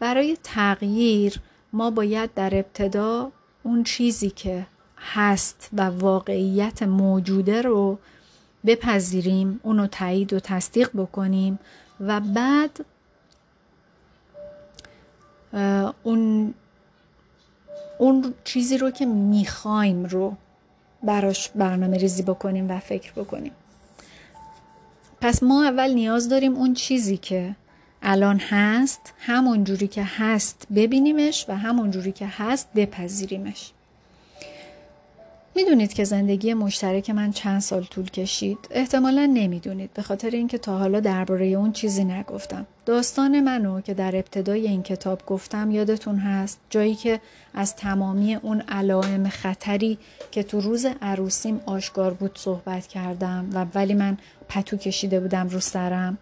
برای 0.00 0.36
تغییر 0.42 1.40
ما 1.72 1.90
باید 1.90 2.34
در 2.34 2.54
ابتدا 2.54 3.32
اون 3.62 3.84
چیزی 3.84 4.30
که 4.30 4.66
هست 4.98 5.68
و 5.72 5.82
واقعیت 5.82 6.82
موجوده 6.82 7.62
رو 7.62 7.98
بپذیریم 8.66 9.60
اونو 9.62 9.86
تایید 9.86 10.32
و 10.32 10.40
تصدیق 10.40 10.90
بکنیم 10.94 11.58
و 12.00 12.20
بعد 12.20 12.84
اون 16.02 16.54
اون 18.00 18.34
چیزی 18.44 18.78
رو 18.78 18.90
که 18.90 19.06
می‌خوایم 19.06 20.04
رو 20.04 20.36
براش 21.02 21.48
برنامه 21.48 21.98
ریزی 21.98 22.22
بکنیم 22.22 22.70
و 22.70 22.78
فکر 22.78 23.12
بکنیم. 23.12 23.52
پس 25.20 25.42
ما 25.42 25.64
اول 25.64 25.92
نیاز 25.92 26.28
داریم 26.28 26.54
اون 26.54 26.74
چیزی 26.74 27.16
که 27.16 27.56
الان 28.02 28.38
هست 28.38 29.14
همون 29.18 29.64
جوری 29.64 29.88
که 29.88 30.02
هست 30.04 30.66
ببینیمش 30.74 31.46
و 31.48 31.56
همون 31.56 31.90
جوری 31.90 32.12
که 32.12 32.26
هست 32.26 32.68
بپذیریمش. 32.74 33.72
می‌دونید 35.54 35.92
که 35.92 36.04
زندگی 36.04 36.54
مشترک 36.54 37.10
من 37.10 37.32
چند 37.32 37.60
سال 37.60 37.84
طول 37.84 38.10
کشید؟ 38.10 38.58
احتمالا 38.70 39.26
نمی‌دونید 39.34 39.90
به 39.94 40.02
خاطر 40.02 40.30
اینکه 40.30 40.58
تا 40.58 40.78
حالا 40.78 41.00
درباره 41.00 41.46
اون 41.46 41.72
چیزی 41.72 42.04
نگفتم. 42.04 42.66
داستان 42.86 43.40
منو 43.40 43.80
که 43.80 43.94
در 43.94 44.16
ابتدای 44.16 44.68
این 44.68 44.82
کتاب 44.82 45.26
گفتم 45.26 45.70
یادتون 45.70 46.18
هست 46.18 46.60
جایی 46.70 46.94
که 46.94 47.20
از 47.54 47.76
تمامی 47.76 48.34
اون 48.34 48.60
علائم 48.60 49.28
خطری 49.28 49.98
که 50.30 50.42
تو 50.42 50.60
روز 50.60 50.86
عروسیم 51.02 51.60
آشکار 51.66 52.14
بود 52.14 52.38
صحبت 52.38 52.86
کردم 52.86 53.50
و 53.52 53.66
ولی 53.74 53.94
من 53.94 54.18
پتو 54.48 54.76
کشیده 54.76 55.20
بودم 55.20 55.48
رو 55.48 55.60
سرم. 55.60 56.18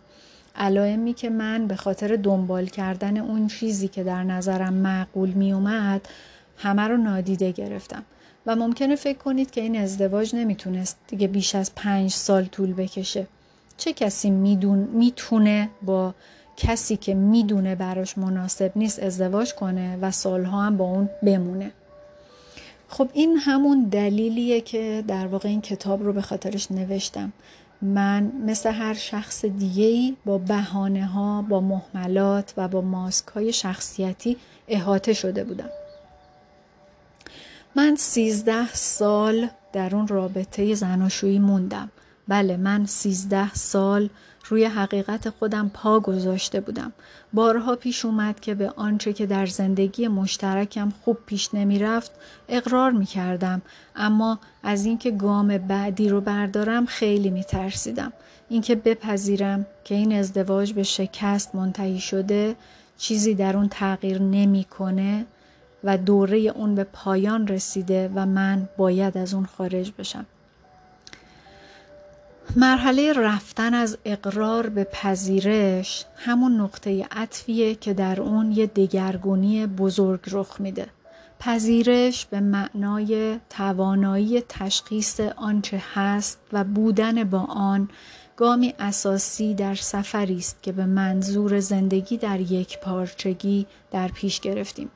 علائمی 0.56 1.14
که 1.14 1.30
من 1.30 1.66
به 1.66 1.76
خاطر 1.76 2.16
دنبال 2.16 2.66
کردن 2.66 3.16
اون 3.16 3.46
چیزی 3.46 3.88
که 3.88 4.04
در 4.04 4.24
نظرم 4.24 4.74
معقول 4.74 5.30
می 5.30 5.52
اومد 5.52 6.08
همه 6.56 6.82
رو 6.82 6.96
نادیده 6.96 7.52
گرفتم. 7.52 8.04
و 8.48 8.56
ممکنه 8.56 8.96
فکر 8.96 9.18
کنید 9.18 9.50
که 9.50 9.60
این 9.60 9.78
ازدواج 9.78 10.34
نمی‌تونست 10.34 10.96
دیگه 11.08 11.28
بیش 11.28 11.54
از 11.54 11.74
پنج 11.74 12.10
سال 12.10 12.44
طول 12.44 12.72
بکشه. 12.72 13.26
چه 13.76 13.92
کسی 13.92 14.30
میدون 14.30 14.78
می‌تونه 14.78 15.68
با 15.82 16.14
کسی 16.56 16.96
که 16.96 17.14
می‌دونه 17.14 17.74
براش 17.74 18.18
مناسب 18.18 18.72
نیست 18.76 19.02
ازدواج 19.02 19.54
کنه 19.54 19.98
و 20.00 20.10
سالها 20.10 20.62
هم 20.62 20.76
با 20.76 20.84
اون 20.84 21.10
بمونه؟ 21.22 21.70
خب 22.88 23.08
این 23.12 23.36
همون 23.36 23.84
دلیلیه 23.84 24.60
که 24.60 25.04
در 25.08 25.26
واقع 25.26 25.48
این 25.48 25.60
کتاب 25.60 26.02
رو 26.02 26.12
به 26.12 26.22
خاطرش 26.22 26.70
نوشتم. 26.70 27.32
من 27.82 28.32
مثل 28.46 28.70
هر 28.70 28.94
شخص 28.94 29.44
دیگهی 29.44 30.16
با 30.24 30.38
بهانه 30.38 31.06
ها 31.06 31.42
با 31.42 31.60
محملات 31.60 32.54
و 32.56 32.68
با 32.68 32.80
ماسک 32.80 33.26
های 33.26 33.52
شخصیتی 33.52 34.36
احاطه 34.68 35.12
شده 35.12 35.44
بودم. 35.44 35.70
من 37.76 37.96
سیزده 37.96 38.74
سال 38.74 39.48
در 39.72 39.96
اون 39.96 40.08
رابطه 40.08 40.74
زناشویی 40.74 41.38
موندم. 41.38 41.90
بله 42.28 42.56
من 42.56 42.86
سیزده 42.86 43.54
سال 43.54 44.08
روی 44.48 44.64
حقیقت 44.64 45.30
خودم 45.30 45.70
پا 45.74 46.00
گذاشته 46.00 46.60
بودم. 46.60 46.92
بارها 47.32 47.76
پیش 47.76 48.04
اومد 48.04 48.40
که 48.40 48.54
به 48.54 48.72
آنچه 48.76 49.12
که 49.12 49.26
در 49.26 49.46
زندگی 49.46 50.08
مشترکم 50.08 50.92
خوب 51.04 51.18
پیش 51.26 51.54
نمی 51.54 51.78
رفت 51.78 52.12
اقرار 52.48 52.90
می 52.90 53.06
کردم 53.06 53.62
اما 53.96 54.38
از 54.62 54.84
اینکه 54.84 55.10
گام 55.10 55.58
بعدی 55.58 56.08
رو 56.08 56.20
بردارم 56.20 56.86
خیلی 56.86 57.30
می 57.30 57.44
ترسیدم 57.44 58.12
اینکه 58.48 58.74
بپذیرم 58.74 59.66
که 59.84 59.94
این 59.94 60.12
ازدواج 60.12 60.72
به 60.72 60.82
شکست 60.82 61.54
منتهی 61.54 62.00
شده 62.00 62.56
چیزی 62.98 63.34
در 63.34 63.56
اون 63.56 63.68
تغییر 63.68 64.22
نمی‌کنه 64.22 65.26
و 65.84 65.98
دوره 65.98 66.38
اون 66.38 66.74
به 66.74 66.84
پایان 66.84 67.48
رسیده 67.48 68.10
و 68.14 68.26
من 68.26 68.68
باید 68.76 69.18
از 69.18 69.34
اون 69.34 69.46
خارج 69.46 69.92
بشم 69.98 70.26
مرحله 72.56 73.12
رفتن 73.12 73.74
از 73.74 73.98
اقرار 74.04 74.68
به 74.68 74.84
پذیرش 74.84 76.04
همون 76.16 76.60
نقطه 76.60 77.06
عطفیه 77.10 77.74
که 77.74 77.94
در 77.94 78.20
اون 78.20 78.52
یه 78.52 78.66
دگرگونی 78.66 79.66
بزرگ 79.66 80.20
رخ 80.30 80.60
میده. 80.60 80.86
پذیرش 81.40 82.26
به 82.26 82.40
معنای 82.40 83.38
توانایی 83.50 84.40
تشخیص 84.48 85.20
آنچه 85.20 85.82
هست 85.94 86.38
و 86.52 86.64
بودن 86.64 87.24
با 87.24 87.40
آن 87.40 87.88
گامی 88.36 88.74
اساسی 88.78 89.54
در 89.54 89.74
سفری 89.74 90.36
است 90.38 90.62
که 90.62 90.72
به 90.72 90.86
منظور 90.86 91.60
زندگی 91.60 92.16
در 92.16 92.40
یک 92.40 92.78
پارچگی 92.78 93.66
در 93.90 94.08
پیش 94.08 94.40
گرفتیم. 94.40 94.90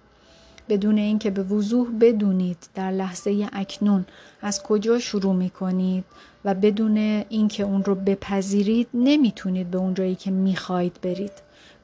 بدون 0.73 0.99
اینکه 0.99 1.31
به 1.31 1.43
وضوح 1.43 1.89
بدونید 2.01 2.57
در 2.75 2.91
لحظه 2.91 3.49
اکنون 3.53 4.05
از 4.43 4.63
کجا 4.63 4.99
شروع 4.99 5.35
می 5.35 5.51
کنید 5.51 6.05
و 6.45 6.55
بدون 6.55 6.97
اینکه 7.29 7.63
اون 7.63 7.85
رو 7.85 7.95
بپذیرید 7.95 8.89
نمی‌تونید 8.95 9.71
به 9.71 9.79
اون 9.79 9.95
جایی 9.95 10.15
که 10.15 10.31
می‌خواهید 10.31 10.99
برید. 11.03 11.33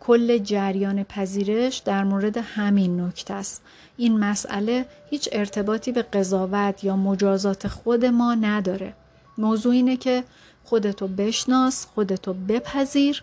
کل 0.00 0.38
جریان 0.38 1.04
پذیرش 1.04 1.78
در 1.78 2.04
مورد 2.04 2.36
همین 2.36 3.00
نکته 3.00 3.34
است. 3.34 3.62
این 3.96 4.18
مسئله 4.18 4.86
هیچ 5.10 5.28
ارتباطی 5.32 5.92
به 5.92 6.02
قضاوت 6.02 6.84
یا 6.84 6.96
مجازات 6.96 7.68
خود 7.68 8.04
ما 8.04 8.34
نداره. 8.34 8.92
موضوع 9.38 9.72
اینه 9.72 9.96
که 9.96 10.24
خودتو 10.64 11.08
بشناس، 11.08 11.86
خودتو 11.94 12.34
بپذیر 12.34 13.22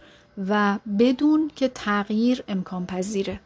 و 0.49 0.77
بدون 0.99 1.51
که 1.55 1.67
تغییر 1.67 2.43
امکان 2.47 2.85
پذیره. 2.85 3.39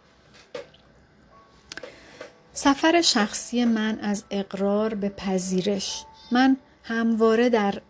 سفر 2.61 3.01
شخصی 3.01 3.65
من 3.65 3.99
از 4.01 4.23
اقرار 4.31 4.93
به 4.93 5.09
پذیرش. 5.09 6.03
من 6.31 6.57
همواره 6.83 7.49
در 7.49 7.81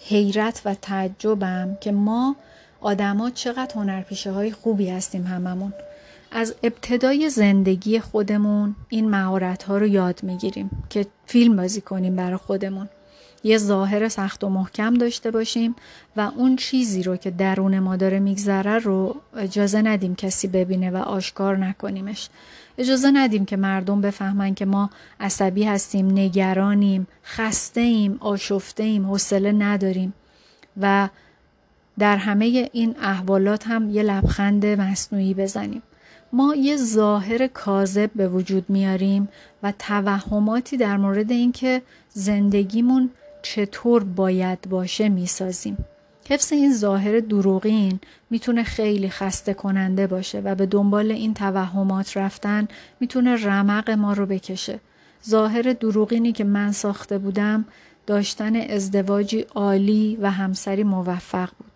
حیرت 0.00 0.62
و 0.64 0.74
تعجبم 0.74 1.78
که 1.80 1.92
ما 1.92 2.36
آدما 2.80 3.30
چقدر 3.30 3.74
هنرپیشه 3.74 4.30
های 4.30 4.52
خوبی 4.52 4.90
هستیم 4.90 5.26
هممون. 5.26 5.72
از 6.32 6.54
ابتدای 6.62 7.30
زندگی 7.30 8.00
خودمون 8.00 8.74
این 8.88 9.10
مهارت 9.10 9.62
ها 9.62 9.78
رو 9.78 9.86
یاد 9.86 10.20
می‌گیریم 10.22 10.70
که 10.90 11.06
فیلم 11.26 11.56
بازی 11.56 11.80
کنیم 11.80 12.16
برای 12.16 12.36
خودمون. 12.36 12.88
یه 13.44 13.58
ظاهر 13.58 14.08
سخت 14.08 14.44
و 14.44 14.48
محکم 14.48 14.94
داشته 14.94 15.30
باشیم 15.30 15.76
و 16.16 16.30
اون 16.36 16.56
چیزی 16.56 17.02
رو 17.02 17.16
که 17.16 17.30
درون 17.30 17.78
ما 17.78 17.96
داره 17.96 18.18
میگذره 18.18 18.78
رو 18.78 19.16
اجازه 19.36 19.82
ندیم 19.82 20.14
کسی 20.14 20.48
ببینه 20.48 20.90
و 20.90 20.96
آشکار 20.96 21.56
نکنیمش. 21.56 22.28
اجازه 22.78 23.10
ندیم 23.10 23.44
که 23.44 23.56
مردم 23.56 24.00
بفهمن 24.00 24.54
که 24.54 24.64
ما 24.64 24.90
عصبی 25.20 25.64
هستیم 25.64 26.10
نگرانیم 26.10 27.06
خسته 27.24 27.80
ایم 27.80 28.16
آشفته 28.20 28.82
ایم 28.82 29.06
حوصله 29.06 29.52
نداریم. 29.52 30.14
و 30.80 31.08
در 31.98 32.16
همه 32.16 32.70
این 32.72 32.96
احوالات 33.00 33.66
هم 33.66 33.90
یه 33.90 34.02
لبخند 34.02 34.66
مصنوعی 34.66 35.34
بزنیم. 35.34 35.82
ما 36.32 36.54
یه 36.54 36.76
ظاهر 36.76 37.46
کاذب 37.46 38.10
به 38.14 38.28
وجود 38.28 38.70
میاریم 38.70 39.28
و 39.62 39.72
توهماتی 39.78 40.76
در 40.76 40.96
مورد 40.96 41.30
اینکه 41.30 41.82
زندگیمون 42.10 43.10
چطور 43.42 44.04
باید 44.04 44.60
باشه 44.70 45.08
می‌سازیم. 45.08 45.76
حفظ 46.28 46.52
این 46.52 46.74
ظاهر 46.74 47.20
دروغین 47.20 48.00
می‌تونه 48.30 48.62
خیلی 48.62 49.10
خسته 49.10 49.54
کننده 49.54 50.06
باشه 50.06 50.40
و 50.40 50.54
به 50.54 50.66
دنبال 50.66 51.10
این 51.10 51.34
توهمات 51.34 52.16
رفتن 52.16 52.68
می‌تونه 53.00 53.44
رمق 53.44 53.90
ما 53.90 54.12
رو 54.12 54.26
بکشه. 54.26 54.80
ظاهر 55.28 55.62
دروغینی 55.62 56.32
که 56.32 56.44
من 56.44 56.72
ساخته 56.72 57.18
بودم 57.18 57.64
داشتن 58.06 58.56
ازدواجی 58.56 59.40
عالی 59.40 60.18
و 60.20 60.30
همسری 60.30 60.84
موفق 60.84 61.48
بود. 61.58 61.70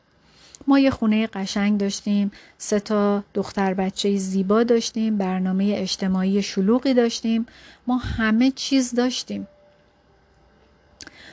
ما 0.66 0.78
یه 0.78 0.90
خونه 0.90 1.26
قشنگ 1.26 1.80
داشتیم، 1.80 2.30
سه 2.58 2.80
تا 2.80 3.24
دختر 3.34 3.74
بچه 3.74 4.16
زیبا 4.16 4.62
داشتیم، 4.62 5.18
برنامه 5.18 5.74
اجتماعی 5.76 6.42
شلوغی 6.42 6.94
داشتیم، 6.94 7.46
ما 7.86 7.96
همه 7.96 8.50
چیز 8.50 8.94
داشتیم. 8.94 9.48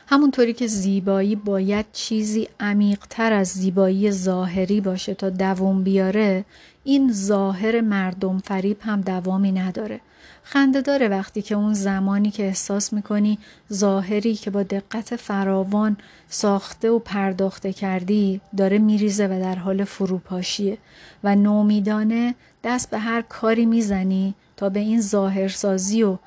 همونطوری 0.09 0.53
که 0.53 0.67
زیبایی 0.67 1.35
باید 1.35 1.85
چیزی 1.93 2.47
عمیقتر 2.59 3.33
از 3.33 3.47
زیبایی 3.47 4.11
ظاهری 4.11 4.81
باشه 4.81 5.13
تا 5.13 5.29
دوام 5.29 5.83
بیاره 5.83 6.45
این 6.83 7.13
ظاهر 7.13 7.81
مردم 7.81 8.37
فریب 8.37 8.77
هم 8.81 9.01
دوامی 9.01 9.51
نداره. 9.51 9.99
خنده 10.43 10.81
داره 10.81 11.07
وقتی 11.07 11.41
که 11.41 11.55
اون 11.55 11.73
زمانی 11.73 12.31
که 12.31 12.43
احساس 12.43 12.93
می‌کنی 12.93 13.37
ظاهری 13.73 14.35
که 14.35 14.51
با 14.51 14.63
دقت 14.63 15.15
فراوان 15.15 15.97
ساخته 16.29 16.89
و 16.89 16.99
پرداخته 16.99 17.73
کردی 17.73 18.41
داره 18.57 18.77
میریزه 18.77 19.27
و 19.27 19.39
در 19.39 19.55
حال 19.55 19.83
فروپاشیه 19.83 20.77
و 21.23 21.35
نومیدانه 21.35 22.35
دست 22.63 22.89
به 22.89 22.99
هر 22.99 23.21
کاری 23.21 23.65
می‌زنی 23.65 24.33
تا 24.57 24.69
به 24.69 24.79
این 24.79 25.01
ظاهرسازی 25.01 26.03
و 26.03 26.17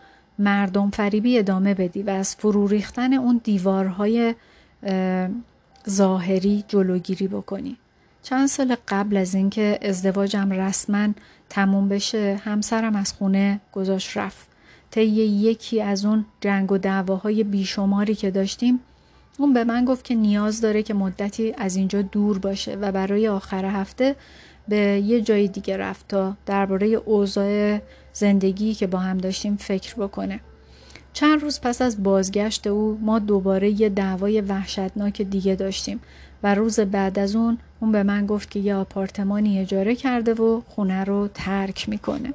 مردم 0.40 0.90
فریبی 0.90 1.38
ادامه 1.38 1.75
بدی 1.75 2.02
و 2.02 2.11
از 2.11 2.37
فرو 2.37 2.66
ریختن 2.66 3.12
اون 3.12 3.40
دیوارهای 3.44 4.35
ظاهری 5.90 6.64
جلوگیری 6.68 7.28
بکنی. 7.28 7.76
چند 8.23 8.49
سال 8.49 8.76
قبل 8.88 9.16
از 9.16 9.35
اینکه 9.35 9.78
ازدواجم 9.82 10.52
رسما 10.52 11.09
تموم 11.49 11.88
بشه 11.88 12.40
همسرم 12.44 12.97
از 12.97 13.12
خونه 13.12 13.61
گذاشت 13.73 14.16
رفت. 14.16 14.50
طی 14.90 15.04
یکی 15.04 15.82
از 15.82 16.04
اون 16.04 16.25
جنگ 16.40 16.73
و 16.73 16.78
دعواهای 16.78 17.44
بیشماری 17.44 18.14
که 18.14 18.30
داشتیم 18.30 18.80
اون 19.38 19.52
به 19.52 19.64
من 19.64 19.85
گفت 19.85 20.04
که 20.04 20.14
نیاز 20.14 20.61
داره 20.61 20.82
که 20.82 20.94
مدتی 20.94 21.54
از 21.59 21.76
اینجا 21.76 22.02
دور 22.02 22.38
باشه 22.38 22.76
و 22.76 22.92
برای 22.92 23.28
آخر 23.28 23.64
هفته 23.64 24.16
به 24.68 24.76
یه 24.76 25.20
جای 25.20 25.49
دیگه 25.49 25.76
رفت 25.76 26.09
تا 26.09 26.37
درباره 26.47 26.87
اوضاع 26.87 27.78
زندگی 28.12 28.75
که 28.75 28.87
با 28.87 28.99
هم 28.99 29.19
داشتیم 29.19 29.57
فکر 29.57 29.95
بکنه. 29.95 30.40
چند 31.12 31.43
روز 31.43 31.61
پس 31.61 31.83
از 31.83 32.02
بازگشت 32.02 32.67
او 32.67 32.99
ما 33.02 33.19
دوباره 33.19 33.81
یه 33.81 33.88
دعوای 33.88 34.40
وحشتناک 34.40 35.23
دیگه 35.23 35.55
داشتیم 35.55 36.00
و 36.43 36.55
روز 36.55 36.81
بعد 36.81 37.19
از 37.19 37.37
اون 37.37 37.59
اون 37.81 37.93
به 37.93 38.02
من 38.02 38.26
گفت 38.26 38.50
که 38.50 38.61
یه 38.61 38.75
آپارتمانی 38.75 39.59
اجاره 39.59 39.95
کرده 39.95 40.35
و 40.35 40.61
خونه 40.69 41.05
رو 41.05 41.29
ترک 41.35 41.88
می‌کنه. 41.88 42.35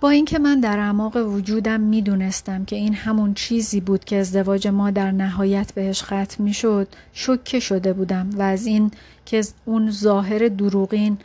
با 0.00 0.10
اینکه 0.10 0.38
من 0.38 0.60
در 0.60 0.78
اعماق 0.78 1.16
وجودم 1.16 1.80
می‌دونستم 1.80 2.64
که 2.64 2.76
این 2.76 2.94
همون 2.94 3.34
چیزی 3.34 3.80
بود 3.80 4.04
که 4.04 4.16
ازدواج 4.16 4.68
ما 4.68 4.90
در 4.90 5.10
نهایت 5.10 5.72
بهش 5.74 6.02
ختم 6.02 6.44
می‌شد 6.44 6.88
شکه 7.12 7.60
شده 7.60 7.92
بودم 7.92 8.30
و 8.32 8.42
از 8.42 8.66
این 8.66 8.90
که 9.26 9.44
اون 9.64 9.90
ظاهر 9.90 10.48
دروغین 10.48 11.18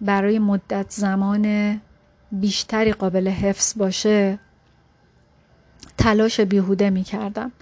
برای 0.00 0.38
مدت 0.38 0.86
زمان 0.88 1.80
بیشتری 2.32 2.92
قابل 2.92 3.28
حفظ 3.28 3.78
باشه 3.78 4.38
تلاش 5.98 6.40
بیهوده 6.40 6.90
می 6.90 7.04
کردم. 7.04 7.52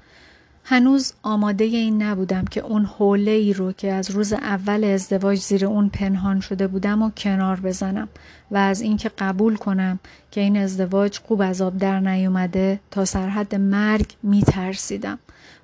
هنوز 0.67 1.13
آماده 1.23 1.65
این 1.65 2.03
نبودم 2.03 2.45
که 2.45 2.61
اون 2.61 2.85
حوله 2.85 3.31
ای 3.31 3.53
رو 3.53 3.73
که 3.73 3.93
از 3.93 4.11
روز 4.11 4.33
اول 4.33 4.85
ازدواج 4.85 5.39
زیر 5.39 5.67
اون 5.67 5.89
پنهان 5.89 6.41
شده 6.41 6.67
بودم 6.67 7.03
و 7.03 7.11
کنار 7.11 7.61
بزنم 7.61 8.09
و 8.51 8.57
از 8.57 8.81
اینکه 8.81 9.11
قبول 9.19 9.57
کنم 9.57 9.99
که 10.31 10.41
این 10.41 10.57
ازدواج 10.57 11.19
خوب 11.19 11.41
از 11.41 11.63
آب 11.63 11.79
در 11.79 12.01
نیومده 12.01 12.81
تا 12.91 13.05
سرحد 13.05 13.55
مرگ 13.55 14.07
می 14.23 14.43
ترسیدم. 14.43 15.19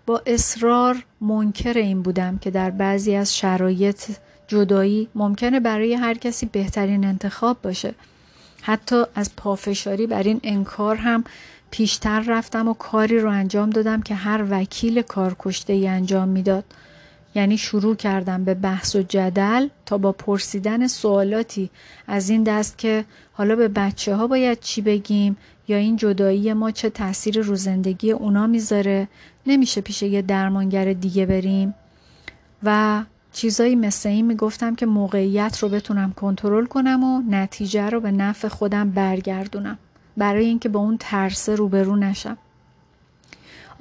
با 0.06 0.22
اصرار 0.26 1.04
منکر 1.20 1.78
این 1.78 2.02
بودم 2.02 2.38
که 2.38 2.50
در 2.50 2.70
بعضی 2.70 3.14
از 3.14 3.36
شرایط 3.36 4.04
جدایی 4.48 5.08
ممکنه 5.14 5.60
برای 5.60 5.94
هر 5.94 6.14
کسی 6.14 6.46
بهترین 6.46 7.04
انتخاب 7.04 7.62
باشه 7.62 7.94
حتی 8.62 9.02
از 9.14 9.36
پافشاری 9.36 10.06
بر 10.06 10.22
این 10.22 10.40
انکار 10.42 10.96
هم 10.96 11.24
پیشتر 11.70 12.20
رفتم 12.20 12.68
و 12.68 12.74
کاری 12.74 13.18
رو 13.18 13.30
انجام 13.30 13.70
دادم 13.70 14.02
که 14.02 14.14
هر 14.14 14.44
وکیل 14.50 15.02
کارکشته 15.02 15.72
ای 15.72 15.88
انجام 15.88 16.28
می‌داد. 16.28 16.64
یعنی 17.34 17.58
شروع 17.58 17.96
کردم 17.96 18.44
به 18.44 18.54
بحث 18.54 18.96
و 18.96 19.02
جدل 19.02 19.68
تا 19.86 19.98
با 19.98 20.12
پرسیدن 20.12 20.86
سوالاتی 20.86 21.70
از 22.06 22.30
این 22.30 22.42
دست 22.42 22.78
که 22.78 23.04
حالا 23.32 23.56
به 23.56 23.68
بچه 23.68 24.14
ها 24.14 24.26
باید 24.26 24.60
چی 24.60 24.80
بگیم 24.80 25.36
یا 25.68 25.76
این 25.76 25.96
جدایی 25.96 26.52
ما 26.52 26.70
چه 26.70 26.90
تاثیر 26.90 27.40
رو 27.40 27.56
زندگی 27.56 28.12
اونا 28.12 28.46
می‌ذاره. 28.46 29.08
نمیشه 29.46 29.80
پیش 29.80 30.02
یه 30.02 30.22
درمانگر 30.22 30.92
دیگه 30.92 31.26
بریم. 31.26 31.74
و 32.62 33.02
چیزایی 33.32 33.76
مثل 33.76 34.08
این 34.08 34.26
می‌گفتم 34.26 34.74
که 34.74 34.86
موقعیت 34.86 35.58
رو 35.58 35.68
بتونم 35.68 36.12
کنترل 36.12 36.66
کنم 36.66 37.04
و 37.04 37.22
نتیجه 37.28 37.90
رو 37.90 38.00
به 38.00 38.10
نفع 38.10 38.48
خودم 38.48 38.90
برگردونم. 38.90 39.78
برای 40.16 40.44
اینکه 40.44 40.68
با 40.68 40.80
اون 40.80 40.96
ترسه 41.00 41.54
روبرو 41.54 41.96
نشم. 41.96 42.38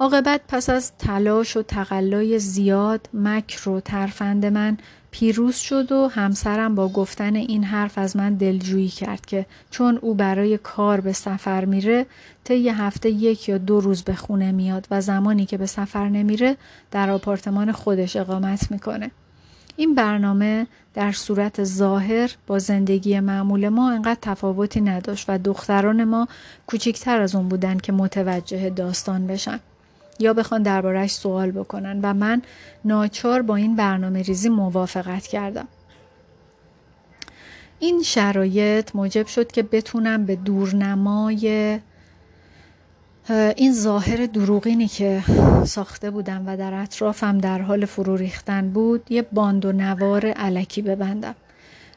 عاقبت 0.00 0.40
پس 0.48 0.70
از 0.70 0.92
تلاش 0.98 1.56
و 1.56 1.62
تقلای 1.62 2.38
زیاد 2.38 3.08
مکر 3.14 3.68
و 3.68 3.80
ترفند 3.80 4.46
من 4.46 4.78
پیروز 5.10 5.56
شد 5.56 5.92
و 5.92 6.08
همسرم 6.08 6.74
با 6.74 6.88
گفتن 6.88 7.36
این 7.36 7.64
حرف 7.64 7.98
از 7.98 8.16
من 8.16 8.34
دلجویی 8.34 8.88
کرد 8.88 9.26
که 9.26 9.46
چون 9.70 9.96
او 9.96 10.14
برای 10.14 10.58
کار 10.58 11.00
به 11.00 11.12
سفر 11.12 11.64
میره 11.64 12.06
طی 12.44 12.68
هفته 12.68 13.10
یک 13.10 13.48
یا 13.48 13.58
دو 13.58 13.80
روز 13.80 14.02
به 14.02 14.14
خونه 14.14 14.52
میاد 14.52 14.86
و 14.90 15.00
زمانی 15.00 15.46
که 15.46 15.58
به 15.58 15.66
سفر 15.66 16.08
نمیره 16.08 16.56
در 16.90 17.10
آپارتمان 17.10 17.72
خودش 17.72 18.16
اقامت 18.16 18.70
می‌کنه. 18.70 19.10
این 19.80 19.94
برنامه 19.94 20.66
در 20.94 21.12
صورت 21.12 21.64
ظاهر 21.64 22.30
با 22.46 22.58
زندگی 22.58 23.20
معمول 23.20 23.68
ما 23.68 23.90
انقدر 23.90 24.18
تفاوتی 24.22 24.80
نداشت 24.80 25.24
و 25.28 25.38
دختران 25.38 26.04
ما 26.04 26.28
کوچکتر 26.66 27.20
از 27.20 27.34
اون 27.34 27.48
بودن 27.48 27.78
که 27.78 27.92
متوجه 27.92 28.70
داستان 28.70 29.26
بشن 29.26 29.60
یا 30.18 30.32
بخوان 30.32 30.62
دربارهش 30.62 31.12
سوال 31.12 31.50
بکنن 31.50 32.00
و 32.02 32.14
من 32.14 32.42
ناچار 32.84 33.42
با 33.42 33.56
این 33.56 33.76
برنامه 33.76 34.22
ریزی 34.22 34.48
موافقت 34.48 35.26
کردم. 35.26 35.68
این 37.78 38.02
شرایط 38.02 38.90
موجب 38.94 39.26
شد 39.26 39.52
که 39.52 39.62
بتونم 39.62 40.26
به 40.26 40.36
دورنمای 40.36 41.78
این 43.30 43.72
ظاهر 43.72 44.26
دروغینی 44.26 44.88
که 44.88 45.22
ساخته 45.64 46.10
بودم 46.10 46.42
و 46.46 46.56
در 46.56 46.74
اطرافم 46.74 47.38
در 47.38 47.62
حال 47.62 47.84
فرو 47.84 48.16
ریختن 48.16 48.70
بود 48.70 49.12
یه 49.12 49.22
باند 49.22 49.64
و 49.64 49.72
نوار 49.72 50.26
علکی 50.26 50.82
ببندم. 50.82 51.34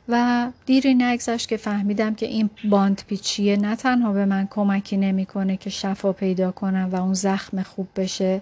و 0.09 0.47
دیری 0.65 0.93
نگذشت 0.93 1.47
که 1.47 1.57
فهمیدم 1.57 2.15
که 2.15 2.25
این 2.25 2.49
باند 2.69 3.01
پیچیه 3.07 3.57
نه 3.57 3.75
تنها 3.75 4.13
به 4.13 4.25
من 4.25 4.47
کمکی 4.51 4.97
نمی‌کنه 4.97 5.57
که 5.57 5.69
شفا 5.69 6.13
پیدا 6.13 6.51
کنم 6.51 6.89
و 6.91 6.95
اون 6.95 7.13
زخم 7.13 7.63
خوب 7.63 7.87
بشه 7.95 8.41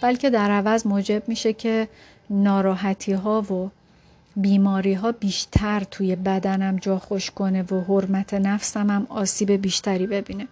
بلکه 0.00 0.30
در 0.30 0.50
عوض 0.50 0.86
موجب 0.86 1.22
میشه 1.26 1.52
که 1.52 1.88
ناراحتی 2.30 3.12
ها 3.12 3.42
و 3.42 3.70
بیماری 4.36 4.94
ها 4.94 5.12
بیشتر 5.12 5.80
توی 5.90 6.16
بدنم 6.16 6.76
جا 6.76 6.98
خوش 6.98 7.30
کنه 7.30 7.62
و 7.62 7.80
حرمت 7.80 8.34
نفسم 8.34 8.90
هم 8.90 9.06
آسیب 9.08 9.52
بیشتری 9.52 10.06
ببینه. 10.06 10.48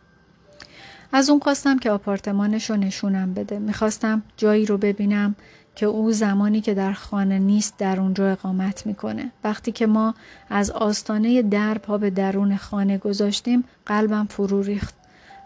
از 1.12 1.31
اون 1.31 1.40
خواستم 1.40 1.79
که 1.79 1.90
آپارتمانش 1.90 2.70
رو 2.70 2.77
نشونم 2.77 3.35
بده. 3.35 3.59
می‌خواستم 3.59 4.23
جایی 4.37 4.66
رو 4.66 4.79
ببینم 4.79 5.35
که 5.75 5.87
او 5.87 6.12
زمانی 6.12 6.61
که 6.61 6.75
در 6.75 6.92
خانه 6.92 7.38
نیست 7.38 7.79
در 7.79 8.01
اونجا 8.01 8.31
اقامت 8.31 8.87
می‌کنه. 8.87 9.33
وقتی 9.44 9.73
که 9.73 9.87
ما 9.87 10.14
از 10.51 10.70
آستانه 10.70 11.42
در 11.42 11.79
پا 11.79 11.99
به 11.99 12.11
درون 12.11 12.57
خانه 12.57 12.99
گذاشتیم 12.99 13.64
قلبم 13.87 14.27
فرو 14.31 14.62
ریخت. 14.62 14.94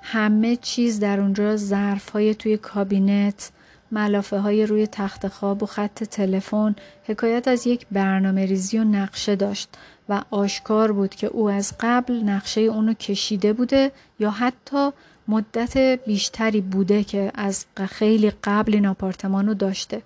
همه 0.03 0.57
چیز 0.57 1.00
در 1.00 1.20
اونجا 1.20 1.57
ظرف 1.57 2.09
های 2.09 2.35
توی 2.35 2.57
کابینت، 2.57 3.50
ملافه 3.92 4.38
های 4.38 4.66
روی 4.66 4.87
تخت 4.87 5.29
خواب 5.29 5.62
و 5.62 5.66
خط 5.66 6.05
تلفن 6.05 6.74
حکایت 7.05 7.48
از 7.48 7.66
یک 7.66 7.87
برنامه 7.92 8.46
ریزی 8.46 8.79
و 8.79 8.85
نقشه 8.85 9.37
داشت 9.37 9.68
و 10.09 10.22
آشکار 10.31 10.92
بود 10.92 11.14
که 11.14 11.27
او 11.27 11.50
از 11.50 11.72
قبل 11.81 12.14
نقشه 12.14 12.61
اونو 12.61 12.94
کشیده 12.94 13.53
بوده 13.53 13.92
یا 14.18 14.31
حتی 14.31 14.90
مدت 15.28 15.78
بیشتری 15.78 16.60
بوده 16.60 17.04
که 17.04 17.32
از 17.34 17.66
خیلی 17.88 18.32
قبل 18.44 18.74
این 18.74 18.87
آپارتمان 18.87 19.46
رو 19.46 19.54
داشته 19.54 20.02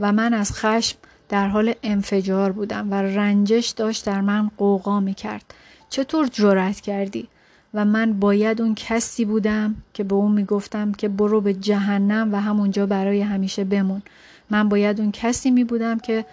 و 0.00 0.12
من 0.12 0.34
از 0.34 0.52
خشم 0.52 0.98
در 1.28 1.48
حال 1.48 1.74
انفجار 1.82 2.52
بودم 2.52 2.90
و 2.90 2.94
رنجش 2.94 3.68
داشت 3.68 4.06
در 4.06 4.20
من 4.20 4.50
قوقا 4.56 5.00
می 5.00 5.14
کرد. 5.14 5.54
چطور 5.88 6.26
جرأت 6.26 6.80
کردی؟ 6.80 7.28
و 7.74 7.84
من 7.84 8.12
باید 8.12 8.62
اون 8.62 8.74
کسی 8.74 9.24
بودم 9.24 9.74
که 9.94 10.04
به 10.04 10.14
اون 10.14 10.32
می‌گفتم 10.32 10.92
که 10.92 11.08
برو 11.08 11.40
به 11.40 11.54
جهنم 11.54 12.32
و 12.32 12.40
همونجا 12.40 12.86
برای 12.86 13.20
همیشه 13.20 13.64
بمون. 13.64 14.02
من 14.50 14.68
باید 14.68 15.00
اون 15.00 15.12
کسی 15.12 15.50
می 15.50 15.64
بودم 15.64 15.98
که 15.98 16.24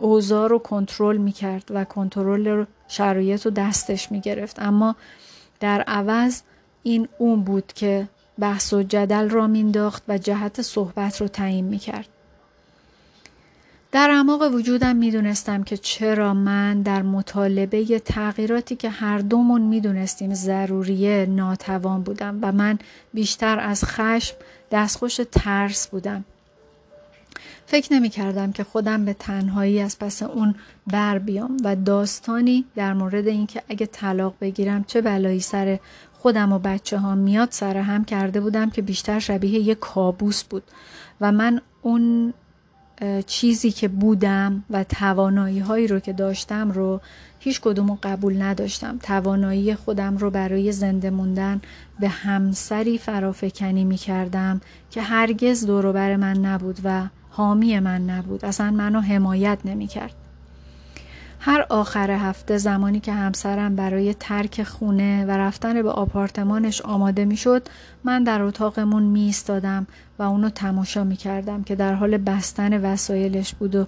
اوضاع 0.00 0.48
رو 0.48 0.58
کنترل 0.58 1.16
می‌کرد 1.16 1.64
و 1.70 1.84
کنترل 1.84 2.64
شرایط 2.88 3.44
رو 3.44 3.50
دستش 3.50 4.12
می‌گرفت 4.12 4.62
اما 4.62 4.96
در 5.60 5.82
عوض 5.82 6.42
این 6.86 7.08
اون 7.18 7.42
بود 7.42 7.72
که 7.72 8.08
بحث 8.38 8.72
و 8.72 8.82
جدل 8.82 9.28
را 9.28 9.46
مینداخت 9.46 10.02
و 10.08 10.18
جهت 10.18 10.62
صحبت 10.62 11.20
رو 11.20 11.28
تعیین 11.28 11.64
می‌کرد. 11.64 12.08
در 13.92 14.10
اعماق 14.10 14.54
وجودم 14.54 14.96
می‌دونستم 14.96 15.62
که 15.62 15.76
چرا 15.76 16.34
من 16.34 16.82
در 16.82 17.02
مطالبه 17.02 17.98
تغییراتی 17.98 18.76
که 18.76 18.90
هر 18.90 19.18
دومون 19.18 19.60
می‌دونستیم 19.60 20.34
ضروریه 20.34 21.26
ناتوان 21.26 22.02
بودم 22.02 22.38
و 22.42 22.52
من 22.52 22.78
بیشتر 23.14 23.60
از 23.60 23.84
خشم 23.84 24.36
دستخوش 24.70 25.20
ترس 25.32 25.88
بودم. 25.88 26.24
فکر 27.66 27.92
نمی 27.92 28.08
کردم 28.08 28.52
که 28.52 28.64
خودم 28.64 29.04
به 29.04 29.14
تنهایی 29.14 29.80
از 29.80 29.98
پس 29.98 30.22
اون 30.22 30.54
بر 30.86 31.18
بیام 31.18 31.56
و 31.64 31.76
داستانی 31.76 32.64
در 32.76 32.92
مورد 32.94 33.28
اینکه 33.28 33.62
اگه 33.68 33.86
طلاق 33.86 34.34
بگیرم 34.40 34.84
چه 34.84 35.00
بلایی 35.00 35.40
سر 35.40 35.78
خودم 36.26 36.52
و 36.52 36.58
بچه 36.58 36.98
ها 36.98 37.14
میاد 37.14 37.48
سر 37.50 37.76
هم 37.76 38.04
کرده 38.04 38.40
بودم 38.40 38.70
که 38.70 38.82
بیشتر 38.82 39.18
شبیه 39.18 39.60
یک 39.60 39.78
کابوس 39.78 40.44
بود. 40.44 40.62
و 41.20 41.32
من 41.32 41.60
اون 41.82 42.34
چیزی 43.26 43.70
که 43.70 43.88
بودم 43.88 44.64
و 44.70 44.84
توانایی 44.84 45.58
هایی 45.58 45.86
رو 45.86 46.00
که 46.00 46.12
داشتم 46.12 46.70
رو 46.70 47.00
هیچ 47.38 47.60
کدوم 47.60 47.98
قبول 48.02 48.42
نداشتم. 48.42 48.98
توانایی 49.02 49.74
خودم 49.74 50.16
رو 50.16 50.30
برای 50.30 50.72
زنده 50.72 51.10
موندن 51.10 51.60
به 52.00 52.08
همسری 52.08 52.98
فرافکنی 52.98 53.84
می 53.84 53.96
کردم 53.96 54.60
که 54.90 55.02
هرگز 55.02 55.66
دوروبر 55.66 56.16
من 56.16 56.36
نبود 56.36 56.80
و 56.84 57.02
حامی 57.30 57.80
من 57.80 58.10
نبود. 58.10 58.44
اصلا 58.44 58.70
منو 58.70 59.00
حمایت 59.00 59.58
نمی 59.64 59.86
کرد 59.86 60.25
هر 61.46 61.66
آخر 61.68 62.10
هفته 62.10 62.58
زمانی 62.58 63.00
که 63.00 63.12
همسرم 63.12 63.76
برای 63.76 64.14
ترک 64.14 64.62
خونه 64.62 65.24
و 65.24 65.30
رفتن 65.30 65.82
به 65.82 65.90
آپارتمانش 65.90 66.82
آماده 66.82 67.24
می 67.24 67.36
شد 67.36 67.68
من 68.04 68.24
در 68.24 68.42
اتاقمون 68.42 69.02
می 69.02 69.20
ایستادم 69.20 69.86
و 70.18 70.22
اونو 70.22 70.50
تماشا 70.50 71.04
می 71.04 71.16
کردم 71.16 71.62
که 71.62 71.74
در 71.74 71.94
حال 71.94 72.16
بستن 72.16 72.92
وسایلش 72.92 73.54
بود 73.54 73.74
و 73.74 73.86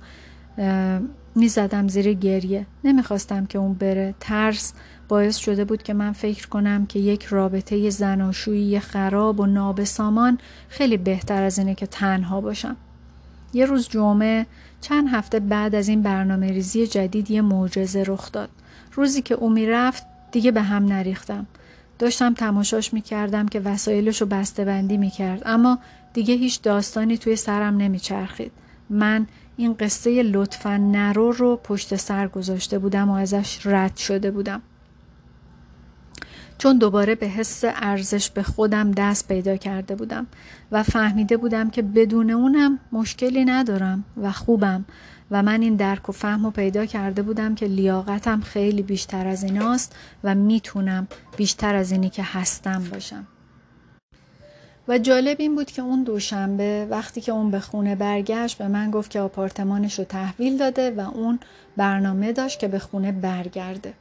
می 1.35 1.49
زدم 1.49 1.88
زیر 1.88 2.12
گریه. 2.12 2.66
نمی‌خواستم 2.85 3.47
که 3.47 3.59
اون 3.59 3.75
بره. 3.75 4.14
ترس 4.21 4.73
باعث 5.09 5.37
شده 5.37 5.64
بود 5.64 5.83
که 5.83 5.94
من 5.94 6.12
فکر 6.12 6.49
کنم 6.49 6.87
که 6.87 6.99
یک 6.99 7.25
رابطه 7.25 7.90
زناشویی 7.90 8.81
خراب 8.81 9.40
و 9.40 9.47
نابسامان 9.47 10.38
خیلی 10.68 10.97
بهتر 10.97 11.42
از 11.42 11.59
اینه 11.59 11.75
که 11.75 11.87
تنها 11.87 12.40
باشم. 12.40 12.77
یه 13.52 13.66
روز 13.66 13.88
جمعه 13.88 14.46
چند 14.80 15.08
هفته 15.08 15.40
بعد 15.40 15.74
از 15.74 15.88
این 15.88 16.02
برنامه 16.02 16.52
ریزی 16.52 16.87
جدید 16.87 17.30
یه 17.30 17.42
معجزه 17.42 18.04
رخ 18.06 18.32
داد. 18.32 18.50
روزی 18.92 19.22
که 19.22 19.34
او 19.34 19.50
می‌رفت 19.50 20.06
دیگه 20.32 20.50
به 20.50 20.62
هم 20.62 20.84
نریختم. 20.87 21.46
داشتم 21.98 22.34
تماشاش 22.34 22.94
می‌کردم 22.94 23.48
که 23.48 23.61
وسایلش 23.61 24.20
رو 24.20 24.26
بسته 24.26 24.64
بندی 24.64 24.96
می‌کرد 24.96 25.42
اما 25.46 25.78
دیگه 26.12 26.34
هیچ 26.34 26.62
داستانی 26.62 27.18
توی 27.18 27.37
سرم 27.37 27.76
نمیچرخید. 27.76 28.52
من 28.90 29.26
این 29.56 29.74
قصه 29.74 30.22
لطفا 30.22 30.76
نرو 30.76 31.32
رو 31.32 31.56
پشت 31.56 31.96
سر 31.96 32.28
گذاشته 32.28 32.78
بودم 32.78 33.11
و 33.11 33.12
ازش 33.12 33.61
رد 33.64 33.96
شده 33.96 34.30
بودم. 34.30 34.62
چون 36.59 36.79
دوباره 36.79 37.14
به 37.14 37.27
حس 37.27 37.64
ارزش 37.64 38.31
به 38.31 38.42
خودم 38.42 38.92
دست 38.92 39.29
پیدا 39.29 39.57
کرده 39.57 39.94
بودم 39.94 40.27
و 40.73 40.83
فهمیده 40.83 41.37
بودم 41.37 41.71
که 41.71 41.83
بدون 41.83 42.31
اونم 42.31 42.79
مشکلی 42.92 43.44
ندارم 43.44 44.05
و 44.23 44.33
خوبم 44.33 44.85
و 45.31 45.42
من 45.42 45.62
این 45.62 45.77
درک 45.77 46.09
و 46.09 46.12
فهم 46.12 46.44
و 46.44 46.51
پیدا 46.51 46.87
کرده 46.87 47.23
بودم 47.23 47.55
که 47.55 47.66
لیاقتم 47.66 48.40
خیلی 48.40 48.83
بیشتر 48.83 49.27
از 49.27 49.44
ایناست 49.44 49.97
و 50.25 50.35
می‌تونم 50.35 51.09
بیشتر 51.37 51.75
از 51.75 51.92
اینی 51.92 52.11
که 52.11 52.23
هستم 52.23 52.85
باشم. 52.92 53.27
و 54.88 54.99
جالب 54.99 55.37
این 55.40 55.55
بود 55.55 55.71
که 55.71 55.83
اون 55.83 56.03
دوشنبه 56.03 56.87
وقتی 56.90 57.21
که 57.21 57.33
اون 57.33 57.51
به 57.51 57.61
خونه 57.61 57.94
برگشت 57.94 58.59
به 58.59 58.68
من 58.68 58.90
گفت 58.90 59.11
که 59.11 59.21
آپارتمانش 59.21 59.99
رو 59.99 60.05
تحویل 60.05 60.57
داده 60.57 60.90
و 60.90 61.01
اون 61.01 61.38
برنامه 61.77 62.33
داشت 62.33 62.59
که 62.59 62.68
به 62.68 62.79
خونه 62.79 63.12
برگرده. 63.12 63.94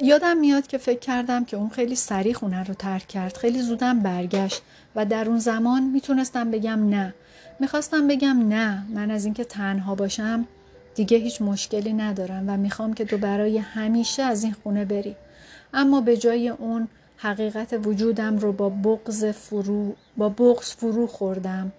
یادم 0.00 0.36
میاد 0.36 0.66
که 0.66 0.78
فکر 0.78 0.98
کردم 0.98 1.44
که 1.44 1.56
اون 1.56 1.68
خیلی 1.68 1.94
سریع 1.94 2.32
خونه 2.32 2.64
رو 2.64 2.74
ترک 2.74 3.08
کرد. 3.08 3.36
خیلی 3.36 3.62
زودم 3.62 4.00
برگشت 4.00 4.62
و 4.96 5.04
در 5.04 5.28
اون 5.28 5.38
زمان 5.38 5.82
می‌تونستم 5.82 6.50
بگم 6.50 6.88
نه. 6.88 7.14
می‌خواستم 7.60 8.08
بگم 8.08 8.48
نه. 8.48 8.82
من 8.94 9.10
از 9.10 9.24
اینکه 9.24 9.44
تنها 9.44 9.94
باشم 9.94 10.46
دیگه 10.94 11.16
هیچ 11.18 11.42
مشکلی 11.42 11.92
ندارم 11.92 12.44
و 12.46 12.56
می‌خوام 12.56 12.94
که 12.94 13.04
تو 13.04 13.18
برای 13.18 13.58
همیشه 13.58 14.22
از 14.22 14.44
این 14.44 14.52
خونه 14.62 14.84
بری. 14.84 15.16
اما 15.74 16.00
به 16.00 16.16
جای 16.16 16.48
اون 16.48 16.88
حقیقت 17.16 17.86
وجودم 17.86 18.38
رو 18.38 18.52
با 18.52 18.68
بغز 18.68 19.24
فرو 19.24 19.94
با 20.16 20.28
بغز 20.28 20.72
فرو 20.72 21.06
خوردم 21.06 21.72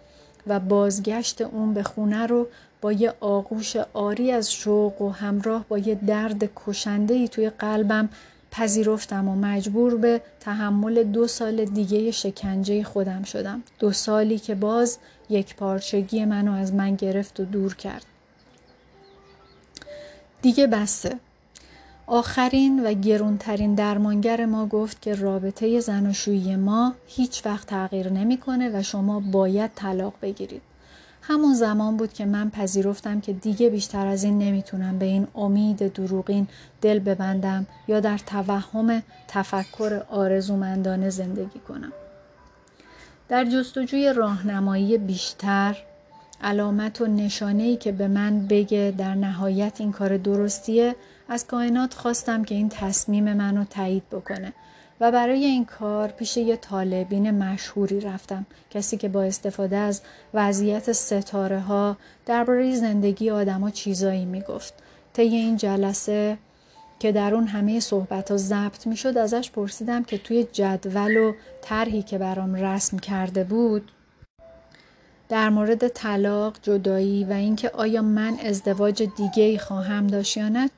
و 0.47 0.59
بازگشت 0.59 1.41
اون 1.41 1.73
به 1.73 1.83
خونه 1.83 2.25
رو 2.25 2.47
با 2.81 2.91
یه 2.91 3.13
آغوش 3.19 3.75
آری 3.93 4.31
از 4.31 4.53
شوق 4.53 5.01
و 5.01 5.09
همراه 5.09 5.65
با 5.69 5.77
یه 5.77 5.95
درد 5.95 6.49
کشنده 6.55 7.13
ای 7.13 7.27
توی 7.27 7.49
قلبم 7.49 8.09
پذیرفتم 8.51 9.27
و 9.27 9.35
مجبور 9.35 9.97
به 9.97 10.21
تحمل 10.39 11.03
دو 11.03 11.27
سال 11.27 11.65
دیگه 11.65 12.11
شکنجه 12.11 12.83
خودم 12.83 13.23
شدم. 13.23 13.63
دو 13.79 13.91
سالی 13.91 14.39
که 14.39 14.55
باز 14.55 14.97
یک 15.29 15.55
پارچگی 15.55 16.25
منو 16.25 16.51
از 16.51 16.73
من 16.73 16.95
گرفت 16.95 17.39
و 17.39 17.45
دور 17.45 17.75
کرد. 17.75 18.05
دیگه 20.41 20.67
بسته. 20.67 21.19
آخرین 22.07 22.83
و 22.83 22.93
گرونترین 22.93 23.75
درمانگر 23.75 24.45
ما 24.45 24.65
گفت 24.65 25.01
که 25.01 25.15
رابطه 25.15 25.79
زناشویی 25.79 26.55
ما 26.55 26.93
هیچ 27.07 27.45
وقت 27.45 27.67
تغییر 27.67 28.09
نمی‌کنه 28.09 28.79
و 28.79 28.83
شما 28.83 29.19
باید 29.19 29.71
طلاق 29.75 30.13
بگیرید. 30.21 30.61
همون 31.27 31.53
زمان 31.53 31.97
بود 31.97 32.13
که 32.13 32.25
من 32.25 32.49
پذیرفتم 32.49 33.21
که 33.21 33.33
دیگه 33.33 33.69
بیشتر 33.69 34.07
از 34.07 34.23
این 34.23 34.39
نمی‌تونم 34.39 34.99
به 34.99 35.05
این 35.05 35.27
امید 35.35 35.93
دروغین 35.93 36.47
دل 36.81 36.99
ببندم 36.99 37.67
یا 37.87 37.99
در 37.99 38.17
توهم 38.17 39.03
تفکر 39.27 40.01
آرزومندانه 40.09 41.09
زندگی 41.09 41.59
کنم. 41.59 41.93
در 43.29 43.45
جستجوی 43.45 44.13
راهنمایی 44.13 44.97
بیشتر 44.97 45.77
علامت 46.41 47.01
و 47.01 47.05
نشانه 47.05 47.77
که 47.77 47.91
به 47.91 48.07
من 48.07 48.47
بگه 48.47 48.93
در 48.97 49.15
نهایت 49.15 49.81
این 49.81 49.91
کار 49.91 50.17
درستیه 50.17 50.95
از 51.29 51.47
کائنات 51.47 51.93
خواستم 51.93 52.43
که 52.43 52.55
این 52.55 52.69
تصمیم 52.69 53.33
منو 53.33 53.63
تایید 53.63 54.09
بکنه 54.11 54.53
و 55.01 55.11
برای 55.11 55.45
این 55.45 55.65
کار 55.65 56.07
پیش 56.07 56.37
یه 56.37 56.55
طالبین 56.55 57.31
مشهوری 57.31 57.99
رفتم 57.99 58.45
کسی 58.69 58.97
که 58.97 59.09
با 59.09 59.23
استفاده 59.23 59.75
از 59.75 60.01
وضعیت 60.33 60.91
ستاره 60.91 61.59
ها 61.59 61.97
درباره 62.25 62.75
زندگی 62.75 63.29
آدما 63.29 63.69
چیزایی 63.69 64.25
می‌گفت 64.25 64.73
طی 65.13 65.21
این 65.21 65.57
جلسه 65.57 66.37
که 66.99 67.11
در 67.11 67.35
اون 67.35 67.47
همه 67.47 67.79
صحبت 67.79 68.31
ها 68.31 68.37
ضبط 68.37 68.87
می 68.87 68.97
شد 68.97 69.17
ازش 69.17 69.51
پرسیدم 69.51 70.03
که 70.03 70.17
توی 70.17 70.43
جدول 70.43 71.17
و 71.17 71.33
طرحی 71.61 72.03
که 72.03 72.17
برام 72.17 72.55
رسم 72.55 72.99
کرده 72.99 73.43
بود 73.43 73.91
در 75.29 75.49
مورد 75.49 75.87
طلاق، 75.87 76.57
جدایی 76.61 77.23
و 77.23 77.33
اینکه 77.33 77.69
آیا 77.69 78.01
من 78.01 78.37
ازدواج 78.45 79.03
دیگه 79.17 79.43
ای 79.43 79.57
خواهم 79.57 80.07
داشت 80.07 80.37
یا 80.37 80.49
نه 80.49 80.69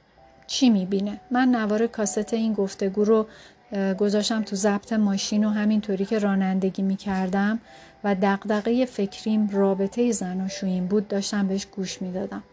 چی 0.47 0.69
می‌بینه؟ 0.69 1.19
من 1.31 1.47
نوار 1.47 1.87
کاست 1.87 2.33
این 2.33 2.53
گفتگو 2.53 3.03
رو 3.03 3.27
گذاشتم 3.99 4.41
تو 4.41 4.55
ضبط 4.55 4.93
ماشین 4.93 5.43
و 5.43 5.49
همینطوری 5.49 6.05
که 6.05 6.19
رانندگی 6.19 6.81
می‌کردم 6.81 7.59
و 8.03 8.15
دقدقه 8.15 8.85
فکریم 8.85 9.49
رابطه 9.49 10.11
زناشوییم 10.11 10.85
بود 10.85 11.07
داشتم 11.07 11.47
بهش 11.47 11.67
گوش 11.75 12.01
می‌دادم. 12.01 12.43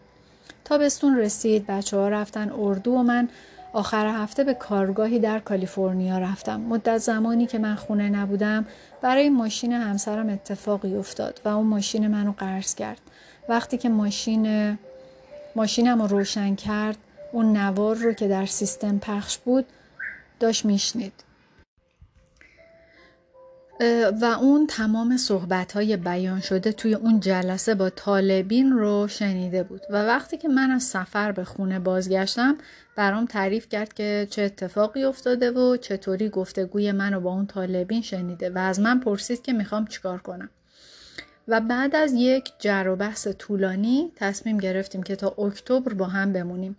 تابستون 0.65 1.17
رسید 1.17 1.65
بچه 1.67 1.97
ها 1.97 2.09
رفتن 2.09 2.51
اردو 2.51 2.91
و 2.91 3.03
من 3.03 3.29
آخر 3.73 4.07
هفته 4.07 4.43
به 4.43 4.53
کارگاهی 4.53 5.19
در 5.19 5.39
کالیفرنیا 5.39 6.17
رفتم. 6.17 6.61
مدت 6.61 6.97
زمانی 6.97 7.45
که 7.45 7.59
من 7.59 7.75
خونه 7.75 8.09
نبودم 8.09 8.65
برای 9.01 9.29
ماشین 9.29 9.71
همسرم 9.71 10.29
اتفاقی 10.29 10.95
افتاد 10.95 11.41
و 11.45 11.49
اون 11.49 11.67
ماشین 11.67 12.07
منو 12.07 12.31
قرض 12.31 12.75
کرد. 12.75 13.01
وقتی 13.49 13.77
که 13.77 13.89
ماشین 13.89 14.77
ماشینم 15.55 16.01
رو 16.01 16.07
روشن 16.07 16.55
کرد 16.55 16.97
اون 17.31 17.57
نوار 17.57 17.95
رو 17.95 18.13
که 18.13 18.27
در 18.27 18.45
سیستم 18.45 18.99
پخش 18.99 19.37
بود 19.37 19.65
داشت 20.39 20.65
میشنید. 20.65 21.13
و 24.21 24.25
اون 24.25 24.67
تمام 24.67 25.17
صحبت 25.17 25.71
های 25.71 25.97
بیان 25.97 26.41
شده 26.41 26.71
توی 26.71 26.93
اون 26.93 27.19
جلسه 27.19 27.75
با 27.75 27.89
طالبین 27.89 28.71
رو 28.71 29.07
شنیده 29.07 29.63
بود. 29.63 29.81
و 29.89 30.05
وقتی 30.05 30.37
که 30.37 30.47
من 30.47 30.71
از 30.71 30.83
سفر 30.83 31.31
به 31.31 31.43
خونه 31.43 31.79
بازگشتم 31.79 32.57
برام 32.95 33.25
تعریف 33.25 33.69
کرد 33.69 33.93
که 33.93 34.27
چه 34.29 34.41
اتفاقی 34.41 35.03
افتاده 35.03 35.51
و 35.51 35.77
چطوری 35.77 36.29
گفتگوی 36.29 36.91
منو 36.91 37.19
با 37.19 37.33
اون 37.33 37.47
طالبین 37.47 38.01
شنیده 38.01 38.49
و 38.49 38.57
از 38.57 38.79
من 38.79 38.99
پرسید 38.99 39.41
که 39.41 39.53
می‌خوام 39.53 39.87
چیکار 39.87 40.17
کنم. 40.17 40.49
و 41.47 41.61
بعد 41.61 41.95
از 41.95 42.13
یک 42.13 42.51
جر 42.59 42.87
و 42.87 42.95
بحث 42.95 43.27
طولانی 43.27 44.11
تصمیم 44.15 44.57
گرفتیم 44.57 45.03
که 45.03 45.15
تا 45.15 45.27
اکتبر 45.27 45.93
با 45.93 46.05
هم 46.05 46.33
بمونیم. 46.33 46.75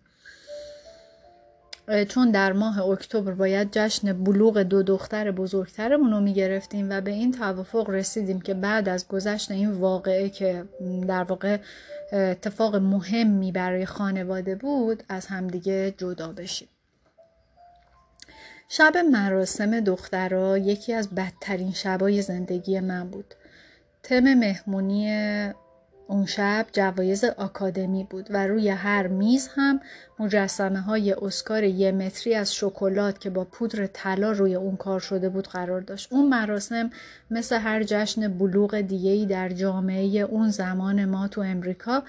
چون 2.09 2.31
در 2.31 2.53
ماه 2.53 2.79
اکتبر 2.81 3.33
باید 3.33 3.69
جشن 3.73 4.25
بلوغ 4.25 4.59
دو 4.59 4.83
دختر 4.83 5.31
بزرگترمون 5.31 6.11
رو 6.11 6.21
می‌گرفتیم 6.21 6.91
و 6.91 7.01
به 7.01 7.11
این 7.11 7.33
توافق 7.33 7.91
رسیدیم 7.91 8.41
که 8.41 8.55
بعد 8.55 8.89
از 8.89 9.09
گذشت 9.09 9.51
این 9.51 9.71
واقعه 9.71 10.29
که 10.29 10.65
در 11.09 11.23
واقع 11.23 11.59
اتفاق 12.13 12.77
مهمی 12.77 13.53
برای 13.53 13.87
خانواده 13.87 14.55
بود 14.55 15.03
از 15.09 15.27
همدیگه 15.27 15.95
جدا 15.99 16.33
بشیم. 16.33 16.69
شب 18.69 18.97
مراسم 18.97 19.81
دخترها 19.81 20.59
یکی 20.59 20.93
از 20.93 21.09
بدترین 21.15 21.73
شبای 21.73 22.23
زندگی 22.23 22.81
من 22.81 23.11
بود. 23.11 23.35
تم 24.03 24.35
مهمونی 24.35 25.09
اون 26.11 26.27
شب 26.27 26.67
جوایز 26.73 27.25
آکادمی 27.25 28.05
بود 28.11 28.27
و 28.31 28.47
روی 28.47 28.69
هر 28.69 29.07
میز 29.07 29.49
هم 29.55 29.81
مجسمه 30.19 30.81
های 30.81 31.13
اسکار 31.13 31.65
یه 31.65 31.93
متری 31.93 32.35
از 32.35 32.55
شکلات 32.55 33.21
که 33.21 33.31
با 33.31 33.45
پودر 33.45 33.87
طلا 33.87 34.33
روی 34.33 34.55
اون 34.55 34.77
کار 34.77 35.01
شده 35.01 35.29
بود 35.29 35.49
قرار 35.49 35.81
داشت. 35.81 36.13
اون 36.13 36.29
مراسم 36.29 36.91
مثل 37.31 37.59
هر 37.59 37.83
جشن 37.83 38.39
بلوغ 38.39 38.81
دیگهی 38.81 39.27
در 39.27 39.49
جامعه 39.49 40.21
اون 40.21 40.51
زمان 40.51 41.05
ما 41.05 41.29
تو 41.29 41.41
امریکا 41.41 42.03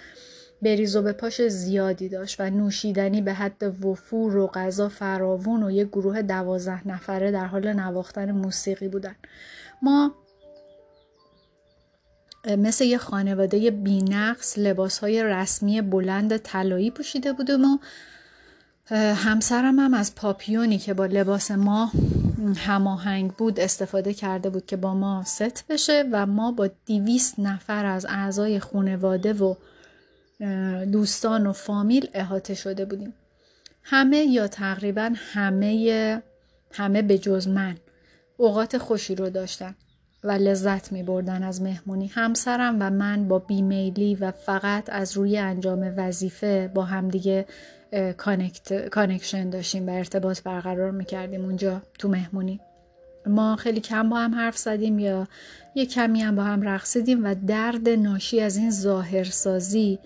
بریز 0.61 0.95
و 0.95 1.01
به 1.01 1.13
پاش 1.13 1.41
زیادی 1.41 2.09
داشت 2.09 2.39
و 2.39 2.49
نوشیدنی 2.49 3.21
به 3.21 3.33
حد 3.33 3.85
وفور 3.85 4.37
و 4.37 4.47
غذا 4.47 4.89
فراوون 4.89 5.63
و 5.63 5.71
یک 5.71 5.87
گروه 5.87 6.21
دوازده 6.21 6.87
نفره 6.87 7.31
در 7.31 7.45
حال 7.45 7.73
نواختن 7.73 8.31
موسیقی 8.31 8.87
بودن. 8.87 9.15
ما 9.81 10.15
مثل 12.49 12.85
یه 12.85 12.97
خانواده 12.97 13.71
بینقص 13.71 14.57
لباس 14.57 14.99
های 14.99 15.23
رسمی 15.23 15.81
بلند 15.81 16.37
طلایی 16.37 16.91
پوشیده 16.91 17.33
بودم 17.33 17.65
و 17.65 17.77
همسرم 18.95 19.79
هم 19.79 19.93
از 19.93 20.15
پاپیونی 20.15 20.77
که 20.77 20.93
با 20.93 21.05
لباس 21.05 21.51
ما 21.51 21.91
هماهنگ 22.57 23.31
بود 23.31 23.59
استفاده 23.59 24.13
کرده 24.13 24.49
بود 24.49 24.65
که 24.65 24.77
با 24.77 24.93
ما 24.93 25.23
ست 25.23 25.67
بشه 25.67 26.05
و 26.11 26.25
ما 26.25 26.51
با 26.51 26.69
دیویست 26.85 27.39
نفر 27.39 27.85
از 27.85 28.05
اعضای 28.09 28.59
خانواده 28.59 29.33
و 29.33 29.55
دوستان 30.85 31.47
و 31.47 31.53
فامیل 31.53 32.09
احاطه 32.13 32.55
شده 32.55 32.85
بودیم. 32.85 33.13
همه 33.83 34.17
یا 34.17 34.47
تقریبا 34.47 35.11
همه 35.15 36.21
همه 36.71 37.01
به 37.01 37.17
جز 37.17 37.47
من 37.47 37.77
اوقات 38.37 38.77
خوشی 38.77 39.15
رو 39.15 39.29
داشتن. 39.29 39.75
و 40.23 40.31
لذت 40.31 40.91
می 40.91 41.03
بردن 41.03 41.43
از 41.43 41.61
مهمونی. 41.61 42.07
همسرم 42.07 42.77
و 42.79 42.89
من 42.89 43.27
با 43.27 43.39
بیمیلی 43.39 44.15
و 44.15 44.31
فقط 44.31 44.89
از 44.89 45.17
روی 45.17 45.37
انجام 45.37 45.93
وظیفه 45.97 46.71
با 46.73 46.83
همدیگه 46.83 47.45
connect، 48.17 48.87
connection 48.87 49.49
داشتیم 49.49 49.89
و 49.89 49.91
ارتباط 49.91 50.43
برقرار 50.43 50.91
می 50.91 51.05
کردیم 51.05 51.45
اونجا 51.45 51.81
تو 51.99 52.09
مهمونی. 52.09 52.59
ما 53.25 53.55
خیلی 53.55 53.79
کم 53.79 54.09
با 54.09 54.17
هم 54.17 54.35
حرف 54.35 54.57
زدیم 54.57 54.99
یا 54.99 55.27
یه 55.75 55.85
کمی 55.85 56.21
هم 56.21 56.35
با 56.35 56.43
هم 56.43 56.61
رقصیدیم 56.61 57.25
و 57.25 57.35
درد 57.47 57.89
ناشی 57.89 58.41
از 58.41 58.57
این 58.57 58.71
ظاهرسازی 58.71 59.99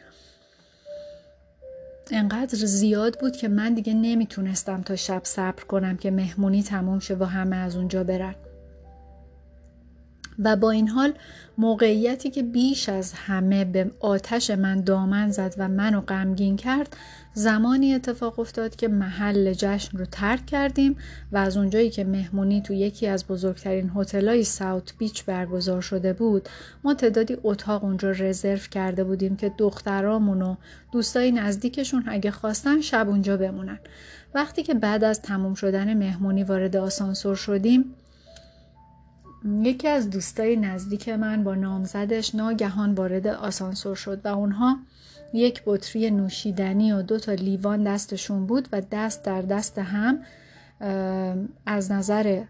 انقدر 2.11 2.55
زیاد 2.55 3.19
بود 3.19 3.35
که 3.35 3.47
من 3.47 3.73
دیگه 3.73 3.93
نمی‌تونستم 3.93 4.81
تا 4.81 4.95
شب 4.95 5.21
صبر 5.23 5.63
کنم 5.63 5.97
که 5.97 6.11
مهمونی 6.11 6.63
تموم 6.63 6.99
شه 6.99 7.15
و 7.15 7.23
همه 7.23 7.55
از 7.55 7.75
اونجا 7.75 8.03
برن. 8.03 8.35
و 10.39 10.55
با 10.55 10.71
این 10.71 10.87
حال 10.87 11.13
موقعیتی 11.57 12.29
که 12.29 12.43
بیش 12.43 12.89
از 12.89 13.13
همه 13.13 13.65
به 13.65 13.91
آتش 13.99 14.51
من 14.51 14.81
دامن 14.81 15.31
زد 15.31 15.55
و 15.57 15.67
منو 15.67 16.01
غمگین 16.01 16.55
کرد 16.55 16.97
زمانی 17.33 17.93
اتفاق 17.93 18.39
افتاد 18.39 18.75
که 18.75 18.87
محل 18.87 19.53
جشن 19.53 19.97
رو 19.97 20.05
ترک 20.05 20.45
کردیم 20.45 20.95
و 21.31 21.37
از 21.37 21.57
اونجایی 21.57 21.89
که 21.89 22.03
مهمونی 22.03 22.61
تو 22.61 22.73
یکی 22.73 23.07
از 23.07 23.27
بزرگترین 23.27 23.91
هتل‌های 23.95 24.43
ساوت 24.43 24.93
بیچ 24.97 25.25
برگزار 25.25 25.81
شده 25.81 26.13
بود 26.13 26.49
ما 26.83 26.93
تعدادی 26.93 27.37
اتاق 27.43 27.83
اونجا 27.83 28.11
رزرو 28.11 28.57
کرده 28.71 29.03
بودیم 29.03 29.35
که 29.35 29.51
دخترامون 29.57 30.41
و 30.41 30.55
دوستای 30.91 31.31
نزدیکشون 31.31 32.03
اگه 32.07 32.31
خواستن 32.31 32.81
شب 32.81 33.09
اونجا 33.09 33.37
بمونن. 33.37 33.79
وقتی 34.35 34.63
که 34.63 34.73
بعد 34.73 35.03
از 35.03 35.21
تموم 35.21 35.53
شدن 35.53 35.93
مهمونی 35.93 36.43
وارد 36.43 36.77
آسانسور 36.77 37.35
شدیم 37.35 37.95
یکی 39.45 39.87
از 39.87 40.09
دوستای 40.09 40.55
نزدیک 40.55 41.09
من 41.09 41.43
با 41.43 41.55
نامزدش 41.55 42.35
ناگهان 42.35 42.93
وارد 42.93 43.27
آسانسور 43.27 43.95
شد 43.95 44.25
و 44.25 44.27
اونها 44.27 44.77
یک 45.33 45.61
بطری 45.65 46.11
نوشیدنی 46.11 46.91
و 46.91 47.01
دو 47.01 47.19
تا 47.19 47.33
لیوان 47.33 47.83
دستشون 47.83 48.45
بود 48.45 48.67
و 48.71 48.81
دست 48.91 49.23
در 49.23 49.41
دست 49.41 49.79
هم 49.79 50.19
از 51.65 51.91
نظر 51.91 52.43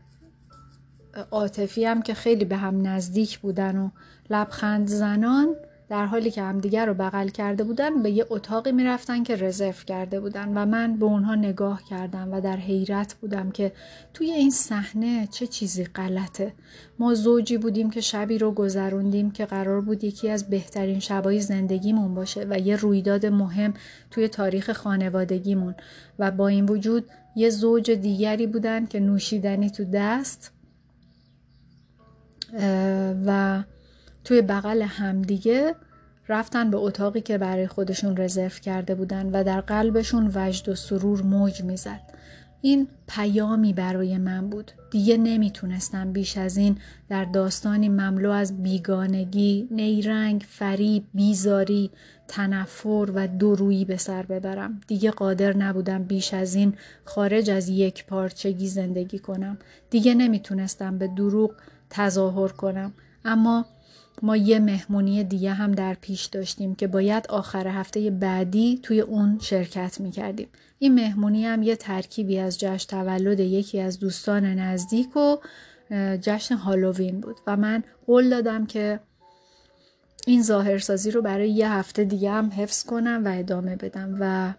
عاطفی 1.31 1.85
هم 1.85 2.01
که 2.01 2.13
خیلی 2.13 2.45
به 2.45 2.57
هم 2.57 2.87
نزدیک 2.87 3.39
بودن 3.39 3.77
و 3.77 3.89
لبخند 4.29 4.87
زنان 4.87 5.55
در 5.93 6.05
حالی 6.05 6.31
که 6.31 6.41
همدیگر 6.41 6.85
رو 6.85 6.93
بغل 6.93 7.27
کرده 7.27 7.63
بودن 7.63 8.03
به 8.03 8.11
یه 8.11 8.25
اتاقی 8.29 8.71
می‌رفتن 8.71 9.23
که 9.23 9.35
رزرو 9.35 9.73
کرده 9.87 10.19
بودن 10.19 10.57
و 10.57 10.65
من 10.65 10.97
به 10.97 11.05
اونها 11.05 11.35
نگاه 11.35 11.83
کردم 11.83 12.33
و 12.33 12.41
در 12.41 12.57
حیرت 12.57 13.13
بودم 13.13 13.51
که 13.51 13.71
توی 14.13 14.31
این 14.31 14.51
صحنه 14.51 15.27
چه 15.31 15.47
چیزی 15.47 15.83
غلطه. 15.83 16.53
ما 16.99 17.13
زوجی 17.13 17.57
بودیم 17.57 17.89
که 17.89 18.01
شبی 18.01 18.37
رو 18.37 18.51
گذروندیم 18.51 19.31
که 19.31 19.45
قرار 19.45 19.81
بود 19.81 20.03
یکی 20.03 20.29
از 20.29 20.49
بهترین 20.49 20.99
شبای 20.99 21.39
زندگیمون 21.41 22.15
باشه 22.15 22.45
و 22.49 22.59
یه 22.59 22.75
رویداد 22.75 23.25
مهم 23.25 23.73
توی 24.11 24.27
تاریخ 24.27 24.71
خانوادگیمون. 24.71 25.75
و 26.19 26.31
با 26.31 26.47
این 26.47 26.65
وجود 26.65 27.05
یه 27.35 27.49
زوج 27.49 27.91
دیگری 27.91 28.47
بودن 28.47 28.85
که 28.85 28.99
نوشیدنی 28.99 29.69
تو 29.69 29.85
دست 29.85 30.51
و 33.25 33.63
توی 34.23 34.41
بغل 34.41 34.81
همدیگه 34.81 35.75
رفتن 36.29 36.71
به 36.71 36.77
اتاقی 36.77 37.21
که 37.21 37.37
برای 37.37 37.67
خودشون 37.67 38.17
رزرو 38.17 38.49
کرده 38.49 38.95
بودن 38.95 39.29
و 39.29 39.43
در 39.43 39.61
قلبشون 39.61 40.31
وجد 40.35 40.69
و 40.69 40.75
سرور 40.75 41.21
موج 41.21 41.63
می‌زد. 41.63 42.01
این 42.61 42.87
پیامی 43.07 43.73
برای 43.73 44.17
من 44.17 44.49
بود. 44.49 44.71
دیگه 44.91 45.17
نمی‌تونستم 45.17 46.11
بیش 46.11 46.37
از 46.37 46.57
این 46.57 46.77
در 47.09 47.25
داستانی 47.25 47.89
مملو 47.89 48.31
از 48.31 48.63
بیگانگی، 48.63 49.67
نیرنگ، 49.71 50.45
فریب، 50.49 51.03
بیزاری، 51.13 51.91
تنفر 52.27 53.11
و 53.15 53.27
درویی 53.27 53.85
به 53.85 53.97
سر 53.97 54.23
ببرم. 54.23 54.81
دیگه 54.87 55.11
قادر 55.11 55.57
نبودم 55.57 56.03
بیش 56.03 56.33
از 56.33 56.55
این 56.55 56.73
خارج 57.05 57.49
از 57.49 57.69
یک 57.69 58.05
پارچگی 58.05 58.67
زندگی 58.67 59.19
کنم. 59.19 59.57
دیگه 59.89 60.13
نمی‌تونستم 60.13 60.97
به 60.97 61.07
دروغ 61.07 61.51
تظاهر 61.89 62.47
کنم. 62.47 62.93
اما 63.25 63.65
ما 64.21 64.37
یه 64.37 64.59
مهمونی 64.59 65.23
دیگه 65.23 65.53
هم 65.53 65.71
در 65.71 65.93
پیش 65.93 66.25
داشتیم 66.25 66.75
که 66.75 66.87
باید 66.87 67.27
آخر 67.27 67.67
هفته 67.67 68.11
بعدی 68.11 68.79
توی 68.83 69.01
اون 69.01 69.39
شرکت 69.41 69.99
می 69.99 70.11
کردیم. 70.11 70.47
این 70.79 70.95
مهمونی 70.95 71.45
هم 71.45 71.63
یه 71.63 71.75
ترکیبی 71.75 72.39
از 72.39 72.59
جشن 72.59 72.87
تولد 72.87 73.39
یکی 73.39 73.79
از 73.79 73.99
دوستان 73.99 74.45
نزدیک 74.45 75.17
و 75.17 75.37
جشن 76.21 76.55
هالووین 76.55 77.21
بود 77.21 77.39
و 77.47 77.57
من 77.57 77.83
قول 78.07 78.29
دادم 78.29 78.65
که 78.65 78.99
این 80.27 80.43
ظاهرسازی 80.43 81.11
رو 81.11 81.21
برای 81.21 81.49
یه 81.49 81.71
هفته 81.71 82.03
دیگه 82.03 82.31
هم 82.31 82.51
حفظ 82.57 82.83
کنم 82.83 83.21
و 83.25 83.31
ادامه 83.39 83.75
بدم 83.75 84.17
و 84.19 84.53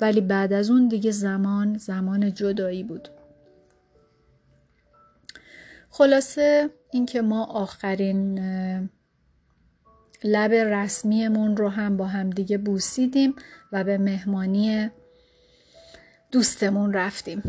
ولی 0.00 0.20
بعد 0.20 0.52
از 0.52 0.70
اون 0.70 0.88
دیگه 0.88 1.10
زمان 1.10 1.78
زمان 1.78 2.34
جدایی 2.34 2.82
بود. 2.82 3.08
خلاصه 5.90 6.70
اینکه 6.94 7.22
ما 7.22 7.44
آخرین 7.44 8.38
لب 10.24 10.52
رسمیمون 10.52 11.56
رو 11.56 11.68
هم 11.68 11.96
با 11.96 12.06
هم 12.06 12.30
دیگه 12.30 12.58
بوسیدیم 12.58 13.34
و 13.72 13.84
به 13.84 13.98
مهمانی 13.98 14.90
دوستمون 16.32 16.92
رفتیم. 16.92 17.42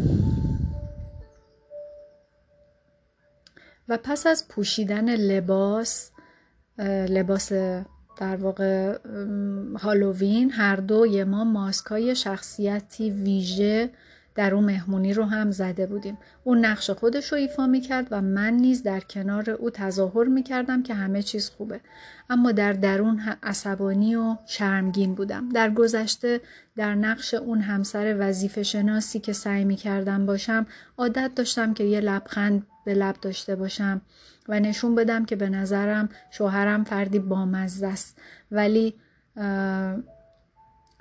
و 3.89 3.97
پس 4.03 4.27
از 4.27 4.47
پوشیدن 4.47 5.15
لباس 5.15 6.11
لباس 7.09 7.51
در 8.17 8.35
واقع 8.35 8.97
هالووین 9.79 10.51
هر 10.51 10.75
دوی 10.75 11.23
ما 11.23 11.43
ماسکای 11.43 12.15
شخصیتی 12.15 13.11
ویژه 13.11 13.89
در 14.35 14.55
اون 14.55 14.63
مهمونی 14.63 15.13
رو 15.13 15.23
هم 15.23 15.51
زده 15.51 15.85
بودیم. 15.85 16.17
اون 16.43 16.65
نقش 16.65 16.89
خودش 16.89 17.31
رو 17.31 17.37
ایفا 17.37 17.67
می‌کرد 17.67 18.07
و 18.11 18.21
من 18.21 18.53
نیز 18.53 18.83
در 18.83 18.99
کنار 18.99 19.49
او 19.49 19.69
تظاهر 19.69 20.23
می‌کردم 20.23 20.83
که 20.83 20.93
همه 20.93 21.21
چیز 21.21 21.49
خوبه. 21.49 21.81
اما 22.29 22.51
در 22.51 22.73
درون 22.73 23.21
عصبانی 23.43 24.15
و 24.15 24.37
شرمگین 24.45 25.15
بودم. 25.15 25.49
در 25.49 25.69
گذشته 25.69 26.41
در 26.75 26.95
نقش 26.95 27.33
اون 27.33 27.61
همسر 27.61 28.15
وظیفه 28.19 28.63
شناسی 28.63 29.19
که 29.19 29.33
سعی 29.33 29.65
می‌کردم 29.65 30.25
باشم 30.25 30.65
عادت 30.97 31.31
داشتم 31.35 31.73
که 31.73 31.83
یه 31.83 31.99
لبخند 31.99 32.67
به 32.85 32.93
لب 32.93 33.15
داشته 33.21 33.55
باشم 33.55 34.01
و 34.49 34.59
نشون 34.59 34.95
بدم 34.95 35.25
که 35.25 35.35
به 35.35 35.49
نظرم 35.49 36.09
شوهرم 36.31 36.83
فردی 36.83 37.19
بامزه 37.19 37.87
است. 37.87 38.17
ولی 38.51 38.93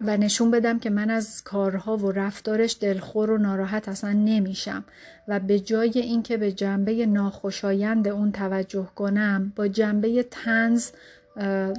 و 0.01 0.17
نشون 0.17 0.51
بدم 0.51 0.79
که 0.79 0.91
من 0.91 1.11
از 1.11 1.43
کارها 1.45 1.97
و 1.97 2.13
رفتارش 2.13 2.77
دلخور 2.81 3.31
و 3.31 3.39
ناراحت 3.39 3.89
اصلا 3.89 4.13
نمیشم 4.13 4.85
و 5.29 5.41
به 5.41 5.61
جای 5.61 5.99
اینکه 5.99 6.37
به 6.37 6.53
جنبه 6.53 7.07
ناخوشایند 7.07 8.09
اون 8.09 8.33
توجه 8.33 8.89
کنم 8.95 9.53
با 9.57 9.69
جنبه 9.69 10.23
تنز 10.23 10.91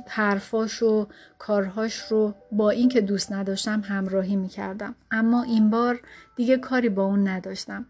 حرفاش 0.07 0.83
و 0.83 1.07
کارهاش 1.39 1.95
رو 1.95 2.35
با 2.51 2.69
اینکه 2.69 3.01
دوست 3.01 3.31
نداشتم 3.31 3.81
همراهی 3.81 4.35
می‌کردم. 4.35 4.95
اما 5.11 5.43
این 5.43 5.69
بار 5.69 5.99
دیگه 6.35 6.57
کاری 6.57 6.89
با 6.89 7.05
اون 7.05 7.27
نداشتم. 7.27 7.85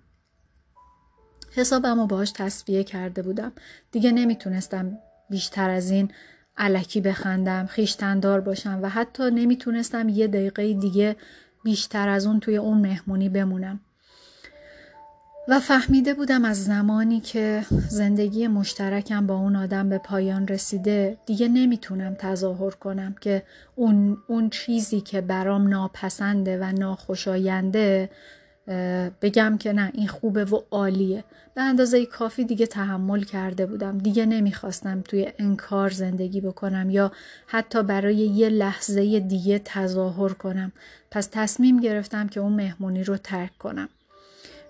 حسابم 1.51 1.99
رو 1.99 2.07
باهاش 2.07 2.31
تصفیه 2.31 2.83
کرده 2.83 3.21
بودم. 3.21 3.51
دیگه 3.91 4.11
نمی‌تونستم 4.11 4.97
بیشتر 5.29 5.69
از 5.69 5.91
این 5.91 6.11
علکی 6.57 7.01
بخندم 7.01 7.65
خیشتندار 7.65 8.41
باشم 8.41 8.79
و 8.81 8.89
حتی 8.89 9.31
نمی‌تونستم 9.31 10.09
یه 10.09 10.27
دقیقه 10.27 10.73
دیگه 10.73 11.15
بیشتر 11.63 12.09
از 12.09 12.25
اون 12.25 12.39
توی 12.39 12.57
اون 12.57 12.77
مهمونی 12.77 13.29
بمونم. 13.29 13.79
و 15.47 15.59
فهمیده 15.59 16.13
بودم 16.13 16.45
از 16.45 16.63
زمانی 16.63 17.19
که 17.19 17.65
زندگی 17.89 18.47
مشترکم 18.47 19.27
با 19.27 19.35
اون 19.35 19.55
آدم 19.55 19.89
به 19.89 19.97
پایان 19.97 20.47
رسیده 20.47 21.17
دیگه 21.25 21.47
نمی‌تونم 21.47 22.15
تظاهر 22.19 22.71
کنم 22.71 23.15
که 23.21 23.43
اون, 23.75 24.17
اون 24.27 24.49
چیزی 24.49 25.01
که 25.01 25.21
برام 25.21 25.67
ناپسنده 25.67 26.57
و 26.57 26.71
ناخوشاینده 26.71 28.09
بگم 29.21 29.57
که 29.57 29.73
نه 29.73 29.91
این 29.93 30.07
خوبه 30.07 30.45
و 30.45 30.61
عالیه. 30.71 31.23
به 31.55 31.61
اندازه 31.61 32.05
کافی 32.05 32.43
دیگه 32.43 32.65
تحمل 32.65 33.23
کرده 33.23 33.65
بودم. 33.65 33.97
دیگه 33.97 34.25
نمی‌خواستم 34.25 35.01
توی 35.01 35.27
انکار 35.39 35.89
زندگی 35.89 36.41
بکنم 36.41 36.89
یا 36.89 37.11
حتی 37.47 37.83
برای 37.83 38.15
یه 38.15 38.49
لحظه 38.49 39.19
دیگه 39.19 39.61
تظاهر 39.65 40.33
کنم. 40.33 40.71
پس 41.11 41.29
تصمیم 41.31 41.79
گرفتم 41.79 42.27
که 42.27 42.39
اون 42.39 42.53
مهمونی 42.53 43.03
رو 43.03 43.17
ترک 43.17 43.57
کنم. 43.57 43.89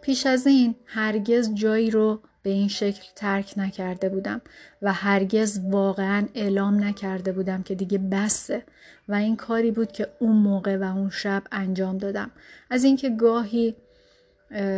پیش 0.02 0.26
از 0.26 0.48
این 0.48 0.76
هرگز 0.86 1.54
جایی 1.54 1.92
رو 1.92 2.20
به 2.44 2.50
این 2.50 2.68
شکل 2.68 3.04
ترک 3.16 3.54
نکرده 3.58 4.10
بودم 4.10 4.42
و 4.82 4.94
هرگز 4.94 5.60
واقعا 5.70 6.28
اعلام 6.34 6.84
نکرده 6.84 7.32
بودم 7.32 7.64
که 7.64 7.76
دیگه 7.76 7.98
بسه. 7.98 8.64
و 9.08 9.14
این 9.14 9.36
کاری 9.36 9.72
بود 9.72 9.92
که 9.92 10.08
اون 10.20 10.36
موقع 10.36 10.78
و 10.78 10.84
اون 10.84 11.10
شب 11.10 11.44
انجام 11.52 11.98
دادم. 11.98 12.32
از 12.70 12.84
اینکه 12.84 13.10
گاهی 13.10 13.76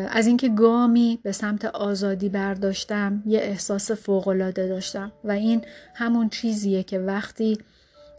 از 0.09 0.27
اینکه 0.27 0.49
گامی 0.49 1.19
به 1.23 1.31
سمت 1.31 1.65
آزادی 1.65 2.29
برداشتم 2.29 3.23
یه 3.25 3.39
احساس 3.39 3.91
فوقالعاده 3.91 4.67
داشتم 4.67 5.11
و 5.23 5.31
این 5.31 5.61
همون 5.95 6.29
چیزیه 6.29 6.83
که 6.83 6.99
وقتی 6.99 7.57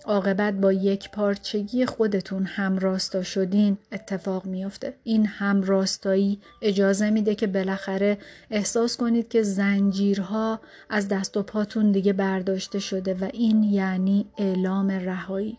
عاقبت 0.04 0.54
با 0.54 0.72
یک 0.72 1.10
پارچگی 1.10 1.86
خودتون 1.86 2.44
همراستا 2.44 3.22
شدین 3.22 3.78
اتفاق 3.92 4.44
میافته. 4.44 4.94
این 5.04 5.26
همراستایی 5.26 6.40
اجازه 6.62 7.10
میده 7.10 7.34
که 7.34 7.46
بالاخره 7.46 8.18
احساس 8.50 8.96
کنید 8.96 9.28
که 9.28 9.42
زنجیرها 9.42 10.60
از 10.90 11.08
دست 11.08 11.36
و 11.36 11.42
پاتون 11.42 11.92
دیگه 11.92 12.12
برداشته 12.12 12.78
شده 12.78 13.14
و 13.14 13.28
این 13.32 13.62
یعنی 13.62 14.26
اعلام 14.38 14.90
رهایی. 14.90 15.58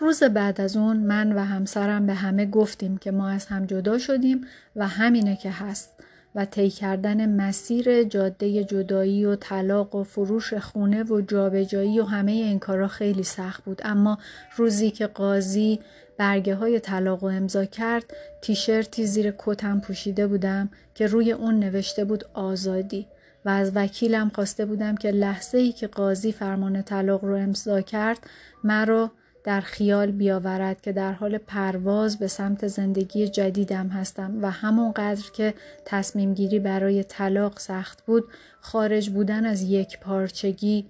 روز 0.00 0.22
بعد 0.22 0.60
از 0.60 0.76
اون 0.76 0.96
من 0.96 1.32
و 1.32 1.38
همسرم 1.38 2.06
به 2.06 2.14
همه 2.14 2.46
گفتیم 2.46 2.98
که 2.98 3.10
ما 3.10 3.28
از 3.28 3.46
هم 3.46 3.66
جدا 3.66 3.98
شدیم 3.98 4.46
و 4.76 4.88
همینه 4.88 5.36
که 5.36 5.50
هست 5.50 5.90
و 6.34 6.44
طی 6.44 6.70
کردن 6.70 7.28
مسیر 7.28 8.02
جاده 8.02 8.64
جدایی 8.64 9.24
و 9.24 9.36
طلاق 9.36 9.94
و 9.94 10.04
فروش 10.04 10.54
خونه 10.54 11.02
و 11.02 11.20
جابجایی 11.20 12.00
و 12.00 12.04
همه 12.04 12.32
این 12.32 12.58
کارا 12.58 12.88
خیلی 12.88 13.22
سخت 13.22 13.64
بود. 13.64 13.80
اما 13.84 14.18
روزی 14.56 14.90
که 14.90 15.06
قاضی 15.06 15.80
برگه 16.18 16.54
های 16.54 16.80
طلاق 16.80 17.22
و 17.22 17.26
امضا 17.26 17.64
کرد 17.64 18.04
تیشرتی 18.42 19.06
زیر 19.06 19.34
کتم 19.38 19.80
پوشیده 19.80 20.26
بودم 20.26 20.70
که 20.94 21.06
روی 21.06 21.32
اون 21.32 21.58
نوشته 21.58 22.04
بود 22.04 22.24
آزادی 22.34 23.06
و 23.44 23.48
از 23.48 23.72
وکیلم 23.74 24.30
خواسته 24.34 24.64
بودم 24.64 24.94
که 24.94 25.10
لحظه 25.10 25.58
ای 25.58 25.72
که 25.72 25.86
قاضی 25.86 26.32
فرمان 26.32 26.82
طلاق 26.82 27.24
رو 27.24 27.34
امضا 27.34 27.80
کرد 27.80 28.18
مرا 28.64 29.10
در 29.48 29.60
خیال 29.60 30.10
بیاورد 30.10 30.80
که 30.80 30.92
در 30.92 31.12
حال 31.12 31.38
پرواز 31.38 32.18
به 32.18 32.26
سمت 32.26 32.66
زندگی 32.66 33.28
جدیدم 33.28 33.88
هستم 33.88 34.38
و 34.42 34.50
همونقدر 34.50 35.30
که 35.32 35.54
تصمیم 35.84 36.34
گیری 36.34 36.58
برای 36.58 37.04
طلاق 37.04 37.58
سخت 37.58 38.06
بود 38.06 38.24
خارج 38.60 39.10
بودن 39.10 39.44
از 39.44 39.62
یک 39.62 40.00
پارچگی 40.00 40.86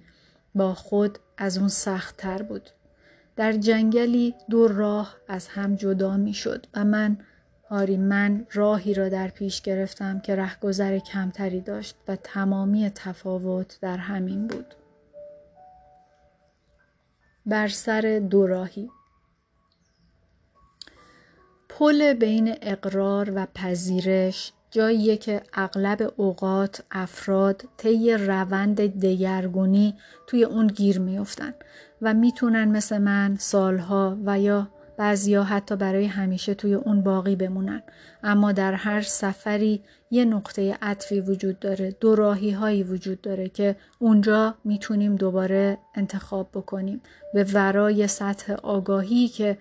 با 0.55 0.73
خود 0.73 1.19
از 1.37 1.57
اون 1.57 1.67
سخت 1.67 2.17
تر 2.17 2.41
بود. 2.41 2.69
در 3.35 3.51
جنگلی 3.51 4.35
دو 4.49 4.67
راه 4.67 5.15
از 5.27 5.47
هم 5.47 5.75
جدا 5.75 6.17
می 6.17 6.33
شد 6.33 6.65
و 6.73 6.85
من 6.85 7.17
آری 7.69 7.97
من 7.97 8.45
راهی 8.51 8.93
را 8.93 9.09
در 9.09 9.27
پیش 9.27 9.61
گرفتم 9.61 10.19
که 10.19 10.35
رهگذر 10.35 10.99
کمتری 10.99 11.61
داشت 11.61 11.95
و 12.07 12.15
تمامی 12.15 12.89
تفاوت 12.95 13.77
در 13.81 13.97
همین 13.97 14.47
بود. 14.47 14.75
بر 17.45 17.67
سر 17.67 18.21
دوراهی 18.29 18.89
پل 21.69 22.13
بین 22.13 22.55
اقرار 22.61 23.31
و 23.35 23.47
پذیرش 23.55 24.53
جاییه 24.71 25.17
که 25.17 25.41
اغلب 25.53 26.13
اوقات 26.17 26.83
افراد 26.91 27.63
طی 27.77 28.13
روند 28.13 28.81
دگرگونی 28.81 29.95
توی 30.27 30.43
اون 30.43 30.67
گیر 30.67 30.99
میفتن 30.99 31.53
و 32.01 32.13
می‌تونن 32.13 32.67
مثل 32.67 32.97
من 32.97 33.35
سالها 33.39 34.17
و 34.25 34.39
یا 34.39 34.67
بعضیا 34.99 35.43
حتی 35.43 35.75
برای 35.75 36.05
همیشه 36.05 36.53
توی 36.53 36.73
اون 36.73 37.01
باقی 37.01 37.35
بمونن. 37.35 37.83
اما 38.23 38.51
در 38.51 38.73
هر 38.73 39.01
سفری 39.01 39.81
یه 40.11 40.25
نقطه 40.25 40.77
عطفی 40.81 41.21
وجود 41.21 41.59
داره 41.59 41.95
دو 41.99 42.15
راهی 42.15 42.51
هایی 42.51 42.83
وجود 42.83 43.21
داره 43.21 43.49
که 43.49 43.75
اونجا 43.99 44.55
می‌تونیم 44.63 45.15
دوباره 45.15 45.77
انتخاب 45.95 46.49
بکنیم. 46.53 47.01
به 47.33 47.43
ورای 47.53 48.07
سطح 48.07 48.53
آگاهی 48.53 49.27
که 49.27 49.57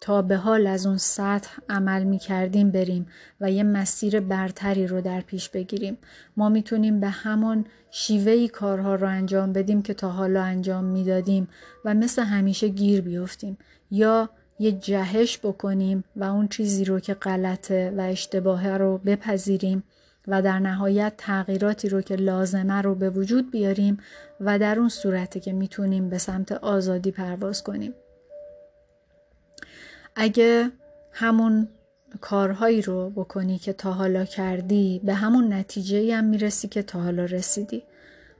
تا 0.00 0.22
به 0.22 0.36
حال 0.36 0.66
از 0.66 0.86
اون 0.86 0.98
سطح 0.98 1.50
عمل 1.68 2.02
می 2.04 2.18
کردیم 2.18 2.70
بریم 2.70 3.06
و 3.40 3.50
یه 3.50 3.62
مسیر 3.62 4.20
برتری 4.20 4.86
رو 4.86 5.00
در 5.00 5.20
پیش 5.20 5.48
بگیریم. 5.48 5.98
ما 6.36 6.48
می‌تونیم 6.48 7.00
به 7.00 7.08
همون 7.08 7.64
شیوهی 7.90 8.48
کارها 8.48 8.94
رو 8.94 9.08
انجام 9.08 9.52
بدیم 9.52 9.82
که 9.82 9.94
تا 9.94 10.08
حالا 10.08 10.42
انجام 10.42 10.84
می‌دادیم 10.84 11.48
و 11.84 11.94
مثل 11.94 12.22
همیشه 12.22 12.68
گیر 12.68 13.00
بیفتیم. 13.00 13.58
یا 13.90 14.30
یه 14.58 14.72
جهش 14.72 15.38
بکنیم 15.38 16.04
و 16.16 16.24
اون 16.24 16.48
چیزی 16.48 16.84
رو 16.84 17.00
که 17.00 17.14
غلطه 17.14 17.92
و 17.96 18.00
اشتباهه 18.00 18.76
رو 18.76 18.98
بپذیریم 18.98 19.82
و 20.28 20.42
در 20.42 20.58
نهایت 20.58 21.12
تغییراتی 21.18 21.88
رو 21.88 22.00
که 22.00 22.16
لازمه 22.16 22.82
رو 22.82 22.94
به 22.94 23.10
وجود 23.10 23.50
بیاریم 23.50 23.98
و 24.40 24.58
در 24.58 24.78
اون 24.78 24.88
صورتی 24.88 25.40
که 25.40 25.52
می‌تونیم 25.52 26.08
به 26.08 26.18
سمت 26.18 26.52
آزادی 26.52 27.10
پرواز 27.10 27.62
کنیم. 27.62 27.94
اگه 30.16 30.70
همون 31.12 31.68
کارهایی 32.20 32.82
رو 32.82 33.10
بکنی 33.10 33.58
که 33.58 33.72
تا 33.72 33.92
حالا 33.92 34.24
کردی 34.24 35.00
به 35.04 35.14
همون 35.14 35.52
نتیجه 35.52 36.16
هم 36.16 36.24
می‌رسی 36.24 36.68
که 36.68 36.82
تا 36.82 37.00
حالا 37.00 37.24
رسیدی. 37.24 37.82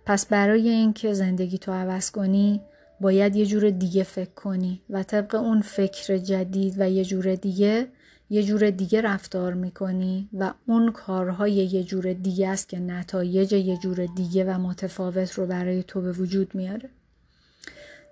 پس 0.07 0.27
برای 0.27 0.69
اینکه 0.69 1.13
زندگی 1.13 1.59
تو 1.59 1.73
عوض 1.73 2.11
کنی 2.11 2.61
باید 3.03 3.37
یه 3.37 3.47
جور 3.47 3.71
دیگه 3.71 4.03
فکر 4.03 4.31
کنی 4.31 4.83
و 4.91 5.03
طبق 5.03 5.35
اون 5.35 5.61
فکر 5.61 6.19
جدید 6.19 6.75
و 6.79 6.91
یه 6.91 7.05
جور 7.05 7.35
دیگه 7.35 7.89
یه 8.31 8.43
جور 8.43 8.71
دیگه 8.71 9.01
رفتار 9.01 9.55
می‌کنی 9.55 10.29
و 10.33 10.53
اون 10.67 10.93
کارهای 10.93 11.53
یه 11.53 11.85
جور 11.85 12.13
دیگه 12.13 12.49
است 12.49 12.69
که 12.69 12.79
نتایج 12.79 13.53
یه 13.53 13.77
جور 13.77 14.07
دیگه 14.17 14.45
و 14.45 14.59
متفاوت 14.59 15.33
رو 15.33 15.47
برای 15.47 15.83
تو 15.83 16.01
به 16.01 16.13
وجود 16.13 16.55
میاره. 16.55 16.91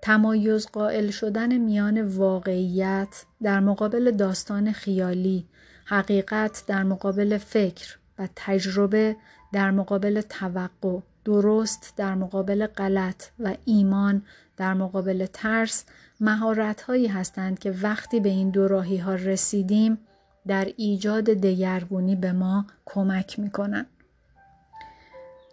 تمایز 0.03 0.67
قائل 0.67 1.11
شدن 1.11 1.59
میان 1.59 2.03
واقعیت 2.03 3.25
در 3.43 3.61
مقابل 3.61 4.11
داستان 4.11 4.73
خیالی، 4.73 5.47
حقیقت 5.85 6.65
در 6.67 6.83
مقابل 6.83 7.39
فکر 7.39 7.99
و 8.19 8.29
تجربه 8.37 9.17
در 9.53 9.71
مقابل 9.71 10.21
توقع، 10.21 10.99
درست 11.25 11.95
در 11.97 12.15
مقابل 12.15 12.67
غلط 12.67 13.25
و 13.39 13.55
ایمان 13.65 14.23
در 14.61 14.75
مقابل 14.75 15.27
ترس 15.33 15.85
مهارت 16.21 16.83
هایی 16.83 17.07
هستند 17.07 17.59
که 17.59 17.71
وقتی 17.71 18.21
به 18.21 18.29
این 18.29 18.51
دو 18.51 18.69
راهی 18.69 18.97
ها 18.97 19.15
رسیدیم 19.15 19.99
در 20.47 20.73
ایجاد 20.77 21.25
دگرگونی 21.25 22.17
به 22.17 22.33
ما 22.33 22.67
کمک 22.87 23.39
می 23.39 23.51
کنند. 23.51 23.87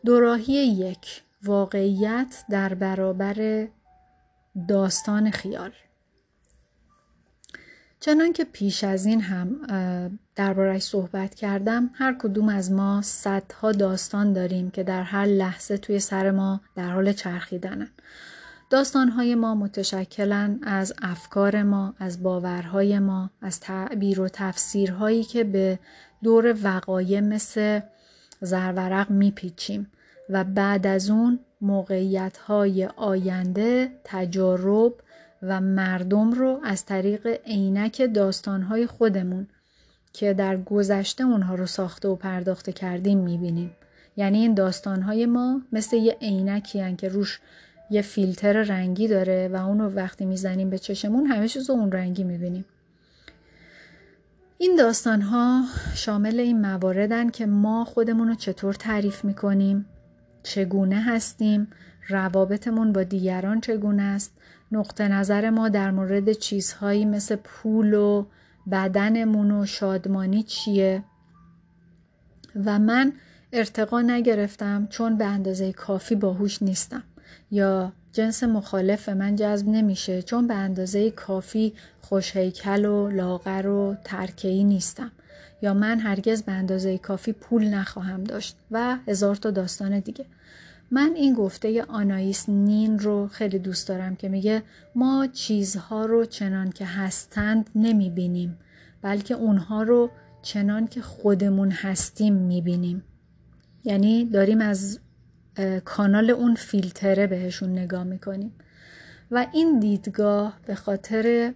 دوراهی 0.05 0.53
یک 0.53 1.21
واقعیت 1.43 2.43
در 2.49 2.73
برابر 2.73 3.67
داستان 4.67 5.31
خیال 5.31 5.71
چنان 7.99 8.33
که 8.33 8.43
پیش 8.43 8.83
از 8.83 9.05
این 9.05 9.21
هم 9.21 9.61
دربارش 10.35 10.81
صحبت 10.81 11.35
کردم 11.35 11.89
هر 11.93 12.15
کدوم 12.19 12.49
از 12.49 12.71
ما 12.71 13.01
صدها 13.01 13.71
داستان 13.71 14.33
داریم 14.33 14.71
که 14.71 14.83
در 14.83 15.03
هر 15.03 15.25
لحظه 15.25 15.77
توی 15.77 15.99
سر 15.99 16.31
ما 16.31 16.61
در 16.75 16.89
حال 16.91 17.13
چرخیدنن 17.13 17.89
داستانهای 18.69 19.35
ما 19.35 19.55
متشکلن 19.55 20.59
از 20.63 20.93
افکار 21.01 21.63
ما، 21.63 21.93
از 21.99 22.23
باورهای 22.23 22.99
ما، 22.99 23.29
از 23.41 23.59
تعبیر 23.59 24.21
و 24.21 24.29
تفسیرهایی 24.33 25.23
که 25.23 25.43
به 25.43 25.79
دور 26.23 26.55
وقایع 26.63 27.19
مثل 27.19 27.79
زرورق 28.41 29.09
میپیچیم 29.09 29.91
و 30.29 30.43
بعد 30.43 30.87
از 30.87 31.09
اون 31.09 31.39
موقعیتهای 31.61 32.85
آینده، 32.85 33.91
تجارب 34.03 34.93
و 35.43 35.61
مردم 35.61 36.31
رو 36.31 36.59
از 36.63 36.85
طریق 36.85 37.27
عینک 37.45 38.01
داستانهای 38.13 38.87
خودمون 38.87 39.47
که 40.13 40.33
در 40.33 40.57
گذشته 40.57 41.23
اونها 41.23 41.55
رو 41.55 41.65
ساخته 41.65 42.07
و 42.07 42.15
پرداخته 42.15 42.71
کردیم 42.71 43.17
می‌بینیم. 43.17 43.75
یعنی 44.17 44.37
این 44.37 44.53
داستانهای 44.53 45.25
ما 45.25 45.61
مثل 45.71 45.97
یه 45.97 46.17
عینکی 46.21 46.95
که 46.95 47.09
روش 47.09 47.39
یه 47.89 48.01
فیلتر 48.01 48.63
رنگی 48.63 49.07
داره 49.07 49.47
و 49.47 49.55
اونو 49.55 49.89
وقتی 49.89 50.25
می‌زنیم 50.25 50.69
به 50.69 50.79
چشمون 50.79 51.25
همه 51.25 51.47
چیز 51.47 51.69
اون 51.69 51.91
رنگی 51.91 52.23
می‌بینیم. 52.23 52.65
این 54.57 54.75
داستان 54.75 55.21
ها 55.21 55.63
شامل 55.95 56.39
این 56.39 56.61
مواردن 56.61 57.29
که 57.29 57.45
ما 57.45 57.85
خودمون 57.85 58.27
رو 58.27 58.35
چطور 58.35 58.73
تعریف 58.73 59.25
می‌کنیم 59.25 59.85
چگونه 60.43 61.01
هستیم 61.01 61.67
روابطمون 62.09 62.93
با 62.93 63.03
دیگران 63.03 63.61
چگونه 63.61 64.03
است 64.03 64.31
نقطه 64.71 65.07
نظر 65.07 65.49
ما 65.49 65.69
در 65.69 65.91
مورد 65.91 66.31
چیزهایی 66.31 67.05
مثل 67.05 67.35
پول 67.35 67.93
و 67.93 68.25
بدنمون 68.71 69.51
و 69.51 69.65
شادمانی 69.65 70.43
چیه؟ 70.43 71.03
و 72.65 72.79
من 72.79 73.13
ارتقا 73.53 74.01
نگرفتم 74.01 74.87
چون 74.89 75.17
به 75.17 75.25
اندازه 75.25 75.73
کافی 75.73 76.15
باهوش 76.15 76.61
نیستم. 76.61 77.03
یا 77.51 77.91
جنس 78.13 78.43
مخالف 78.43 79.09
من 79.09 79.35
جذب 79.35 79.67
نمیشه 79.67 80.21
چون 80.21 80.47
به 80.47 80.53
اندازه 80.53 81.11
کافی 81.11 81.73
خوشهیکل 82.01 82.85
و 82.85 83.09
لاغر 83.09 83.67
و 83.67 83.95
ترکهی 84.03 84.63
نیستم. 84.63 85.11
یا 85.61 85.73
من 85.73 85.99
هرگز 85.99 86.43
به 86.43 86.51
اندازه 86.51 86.97
کافی 86.97 87.31
پول 87.31 87.67
نخواهم 87.67 88.23
داشت 88.23 88.57
و 88.71 88.97
هزار 89.07 89.35
تا 89.35 89.51
داستان 89.51 89.99
دیگه. 89.99 90.25
من 90.91 91.11
این 91.15 91.33
گفته 91.33 91.83
آنایس 91.83 92.49
نین 92.49 92.99
رو 92.99 93.27
خیلی 93.27 93.59
دوست 93.59 93.87
دارم 93.87 94.15
که 94.15 94.29
میگه 94.29 94.63
ما 94.95 95.27
چیزها 95.33 96.05
رو 96.05 96.25
چنان 96.25 96.71
که 96.71 96.85
هستند 96.85 97.69
نمی‌بینیم 97.75 98.57
بلکه 99.01 99.33
اونها 99.33 99.83
رو 99.83 100.09
چنان 100.41 100.87
که 100.87 101.01
خودمون 101.01 101.71
هستیم 101.71 102.33
می‌بینیم. 102.33 103.03
یعنی 103.83 104.25
داریم 104.25 104.61
از 104.61 104.99
کانال 105.85 106.29
اون 106.29 106.55
فیلتره 106.55 107.27
بهشون 107.27 107.69
نگاه 107.69 108.03
می‌کنیم. 108.03 108.53
و 109.31 109.45
این 109.53 109.79
دیدگاه 109.79 110.59
به 110.65 110.75
خاطر 110.75 111.53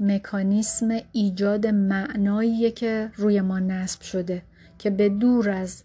مکانیسم 0.00 0.98
ایجاد 1.12 1.66
معنایی 1.66 2.70
که 2.70 3.10
روی 3.16 3.40
ما 3.40 3.58
نصب 3.58 4.02
شده 4.02 4.42
که 4.78 4.90
به 4.90 5.08
دور 5.08 5.50
از 5.50 5.82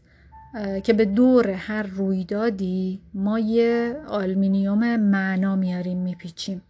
که 0.83 0.93
به 0.93 1.05
دور 1.05 1.49
هر 1.49 1.83
رویدادی 1.83 3.01
ما 3.13 3.39
یه 3.39 3.95
آلمینیوم 4.07 4.95
معنا 4.95 5.55
میاریم 5.55 5.97
میپیچیم. 5.97 6.61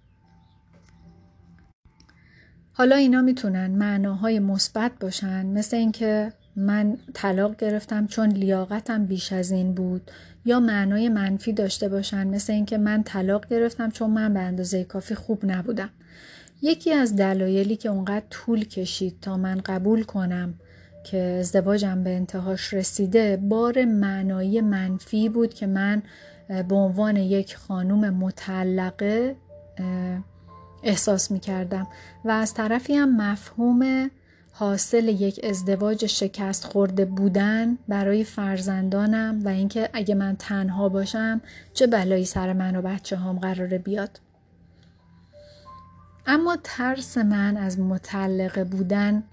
حالا 2.73 2.95
اینا 2.95 3.21
می‌تونن 3.21 3.67
معناهای 3.71 4.39
مثبت 4.39 4.91
باشن 4.99 5.45
مثل 5.45 5.77
اینکه 5.77 6.33
من 6.55 6.97
طلاق 7.13 7.55
گرفتم 7.55 8.07
چون 8.07 8.29
لیاقتم 8.29 9.05
بیش 9.05 9.33
از 9.33 9.51
این 9.51 9.73
بود. 9.73 10.11
یا 10.47 10.59
معنای 10.59 11.09
منفی 11.09 11.53
داشته 11.53 11.89
باشن 11.89 12.27
مثل 12.27 12.53
اینکه 12.53 12.77
من 12.77 13.03
طلاق 13.03 13.47
گرفتم 13.49 13.89
چون 13.89 14.09
من 14.09 14.33
به 14.33 14.39
اندازه 14.39 14.83
کافی 14.83 15.15
خوب 15.15 15.45
نبودم. 15.45 15.89
یکی 16.61 16.93
از 16.93 17.15
دلایلی 17.15 17.75
که 17.75 17.89
اونقدر 17.89 18.25
طول 18.29 18.65
کشید 18.65 19.17
تا 19.21 19.37
من 19.37 19.61
قبول 19.65 20.03
کنم 20.03 20.53
که 21.03 21.17
ازدواجم 21.17 22.03
به 22.03 22.09
انتهاش 22.09 22.73
رسیده 22.73 23.37
بار 23.37 23.85
معنایی 23.85 24.61
منفی 24.61 25.29
بود 25.29 25.53
که 25.53 25.67
من 25.67 26.01
به 26.47 26.75
عنوان 26.75 27.17
یک 27.17 27.55
خانوم 27.55 28.09
مطلقه 28.09 29.35
احساس 30.83 31.31
می 31.31 31.39
کردم 31.39 31.87
و 32.25 32.31
از 32.31 32.53
طرفی 32.53 32.93
هم 32.93 33.31
مفهوم 33.31 34.09
حاصل 34.59 35.07
یک 35.07 35.39
ازدواج 35.43 36.05
شکست 36.05 36.63
خورده 36.63 37.05
بودن 37.05 37.77
برای 37.87 38.23
فرزندانم 38.23 39.41
و 39.45 39.47
اینکه 39.47 39.89
اگه 39.93 40.15
من 40.15 40.35
تنها 40.35 40.89
باشم 40.89 41.41
چه 41.73 41.87
بلایی 41.87 42.25
سر 42.25 42.53
من 42.53 42.75
و 42.75 42.81
بچه 42.81 43.15
هام 43.15 43.39
قراره 43.39 43.77
بیاد. 43.77 44.19
اما 46.27 46.57
ترس 46.63 47.17
من 47.17 47.57
از 47.57 47.79
مطلقه 47.79 48.63
بودن 48.63 49.23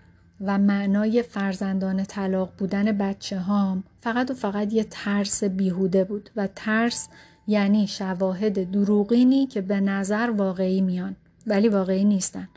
و 0.40 0.58
معنای 0.58 1.22
فرزندان 1.22 2.04
طلاق 2.04 2.52
بودن 2.58 2.92
بچه 2.92 3.38
هام 3.38 3.84
فقط 4.00 4.30
و 4.30 4.34
فقط 4.34 4.72
یه 4.72 4.86
ترس 4.90 5.44
بیهوده 5.44 6.04
بود 6.04 6.30
و 6.36 6.48
ترس 6.54 7.08
یعنی 7.46 7.86
شواهد 7.86 8.70
دروغینی 8.70 9.46
که 9.46 9.60
به 9.60 9.80
نظر 9.80 10.30
واقعی 10.36 10.80
میان 10.80 11.16
ولی 11.46 11.68
واقعی 11.68 12.04
نیستن. 12.04 12.48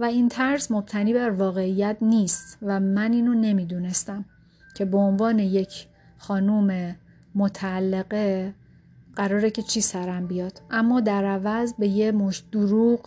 و 0.00 0.04
این 0.04 0.28
ترس 0.28 0.70
مبتنی 0.70 1.14
بر 1.14 1.30
واقعیت 1.30 1.96
نیست 2.02 2.58
و 2.62 2.80
من 2.80 3.12
اینو 3.12 3.34
نمی‌دونستم 3.34 4.24
که 4.74 4.84
به 4.84 4.98
عنوان 4.98 5.38
یک 5.38 5.86
خانوم 6.18 6.96
متعلقه 7.34 8.54
قراره 9.16 9.50
که 9.50 9.62
چی 9.62 9.80
سرم 9.80 10.26
بیاد. 10.26 10.60
اما 10.70 11.00
در 11.00 11.24
عوض 11.24 11.74
به 11.78 11.88
یه 11.88 12.12
مش 12.12 12.42
دروغ 12.52 13.00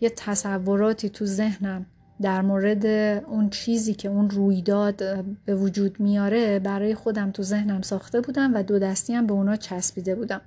یه 0.00 0.10
تصوراتی 0.10 1.10
تو 1.10 1.26
ذهنم 1.26 1.86
در 2.20 2.42
مورد 2.42 2.86
اون 3.26 3.50
چیزی 3.50 3.94
که 3.94 4.08
اون 4.08 4.30
رویداد 4.30 5.24
به 5.44 5.54
وجود 5.54 6.00
میاره 6.00 6.58
برای 6.58 6.94
خودم 6.94 7.30
تو 7.30 7.42
ذهنم 7.42 7.82
ساخته 7.82 8.20
بودم 8.20 8.54
و 8.54 8.62
دو 8.62 8.78
دستی 8.78 9.14
هم 9.14 9.26
به 9.26 9.32
اونا 9.32 9.56
چسبیده 9.56 10.14
بودم. 10.14 10.40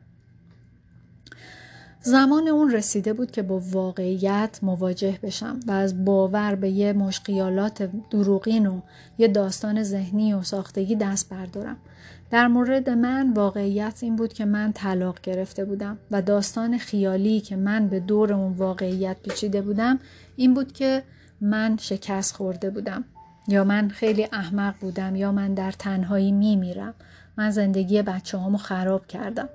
زمان 2.03 2.47
اون 2.47 2.71
رسیده 2.71 3.13
بود 3.13 3.31
که 3.31 3.41
با 3.41 3.61
واقعیت 3.71 4.59
مواجه 4.61 5.19
بشم 5.23 5.59
و 5.67 5.71
از 5.71 6.05
باور 6.05 6.55
به 6.55 6.69
یه 6.69 6.93
مشقیالات 6.93 7.89
دروغین 8.09 8.67
و 8.67 8.81
یه 9.17 9.27
داستان 9.27 9.83
ذهنی 9.83 10.33
و 10.33 10.41
ساختگی 10.41 10.95
دست 10.95 11.29
بردارم. 11.29 11.77
در 12.31 12.47
مورد 12.47 12.89
من 12.89 13.33
واقعیت 13.33 13.99
این 14.01 14.15
بود 14.15 14.33
که 14.33 14.45
من 14.45 14.71
طلاق 14.71 15.21
گرفته 15.23 15.65
بودم 15.65 15.97
و 16.11 16.21
داستان 16.21 16.77
خیالی 16.77 17.41
که 17.41 17.55
من 17.55 17.87
به 17.87 17.99
دور 17.99 18.33
اون 18.33 18.53
واقعیت 18.53 19.17
پیچیده 19.23 19.61
بودم 19.61 19.99
این 20.35 20.53
بود 20.53 20.71
که 20.71 21.03
من 21.41 21.77
شکست 21.77 22.35
خورده 22.35 22.69
بودم. 22.69 23.03
یا 23.47 23.63
من 23.63 23.89
خیلی 23.89 24.27
احمق 24.33 24.75
بودم 24.81 25.15
یا 25.15 25.31
من 25.31 25.53
در 25.53 25.71
تنهایی 25.71 26.31
میمیرم. 26.31 26.93
من 27.37 27.49
زندگی 27.49 28.01
بچه 28.01 28.37
هامو 28.37 28.57
خراب 28.57 29.07
کردم. 29.07 29.49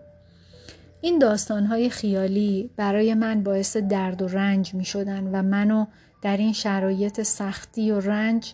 این 1.06 1.18
داستانهای 1.18 1.90
خیالی 1.90 2.70
برای 2.76 3.14
من 3.14 3.42
باعث 3.42 3.76
درد 3.76 4.22
و 4.22 4.28
رنج 4.28 4.74
می 4.74 4.84
شدن 4.84 5.24
و 5.32 5.42
منو 5.42 5.86
در 6.22 6.36
این 6.36 6.52
شرایط 6.52 7.22
سختی 7.22 7.90
و 7.90 8.00
رنج 8.00 8.52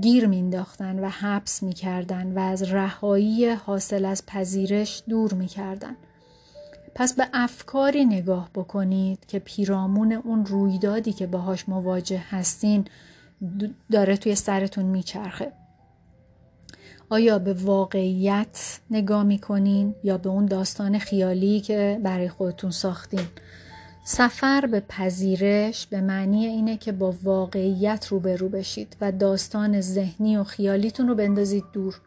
گیر 0.00 0.26
مینداختن 0.26 0.98
و 0.98 1.08
حبس 1.08 1.62
می‌کردن 1.62 2.32
و 2.32 2.38
از 2.38 2.62
رهایی 2.62 3.50
حاصل 3.50 4.04
از 4.04 4.26
پذیرش 4.26 5.02
دور 5.08 5.34
می‌کردن. 5.34 5.96
پس 6.94 7.14
به 7.14 7.28
افکاری 7.32 8.04
نگاه 8.04 8.50
بکنید 8.54 9.26
که 9.26 9.38
پیرامون 9.38 10.12
اون 10.12 10.46
رویدادی 10.46 11.12
که 11.12 11.26
باهاش 11.26 11.68
مواجه 11.68 12.22
هستین 12.30 12.84
داره 13.92 14.16
توی 14.16 14.34
سرتون 14.34 14.84
میچرخه. 14.84 15.52
آیا 17.12 17.38
به 17.38 17.52
واقعیت 17.52 18.80
نگاه 18.90 19.22
می‌کنین 19.22 19.94
یا 20.04 20.18
به 20.18 20.28
اون 20.28 20.46
داستان 20.46 20.98
خیالی 20.98 21.60
که 21.60 22.00
برای 22.02 22.28
خودتون 22.28 22.70
ساختین؟ 22.70 23.26
سفر 24.04 24.66
به 24.66 24.80
پذیرش 24.80 25.86
به 25.86 26.00
معنی 26.00 26.46
اینه 26.46 26.76
که 26.76 26.92
با 26.92 27.14
واقعیت 27.22 28.06
روبرو 28.06 28.48
بشید 28.48 28.96
و 29.00 29.12
داستان 29.12 29.80
ذهنی 29.80 30.36
و 30.36 30.44
خیالیتون 30.44 31.08
رو 31.08 31.14
بندازید 31.14 31.64
دور. 31.72 32.00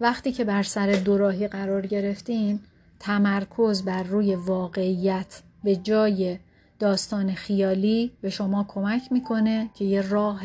وقتی 0.00 0.32
که 0.32 0.44
بر 0.44 0.62
سر 0.62 0.92
دوراهی 0.92 1.48
قرار 1.48 1.86
گرفتین 1.86 2.60
تمرکز 3.00 3.82
بر 3.82 4.02
روی 4.02 4.34
واقعیت 4.34 5.42
به 5.64 5.76
جای 5.76 6.38
داستان 6.78 7.32
خیالی 7.32 8.10
به 8.20 8.30
شما 8.30 8.64
کمک 8.68 9.12
می‌کنه 9.12 9.70
که 9.74 9.84
یه 9.84 10.08
راه 10.08 10.42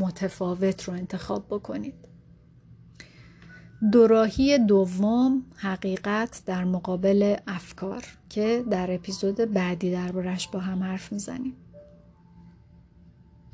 متفاوت 0.00 0.82
رو 0.82 0.94
انتخاب 0.94 1.46
بکنید. 1.50 2.07
دوراهی 3.92 4.58
دوم 4.58 5.42
حقیقت 5.56 6.42
در 6.46 6.64
مقابل 6.64 7.36
افکار 7.46 8.04
که 8.28 8.64
در 8.70 8.94
اپیزود 8.94 9.36
بعدی 9.36 9.92
دربارش 9.92 10.48
با 10.48 10.58
هم 10.58 10.82
حرف 10.82 11.12
می‌زنیم. 11.12 11.52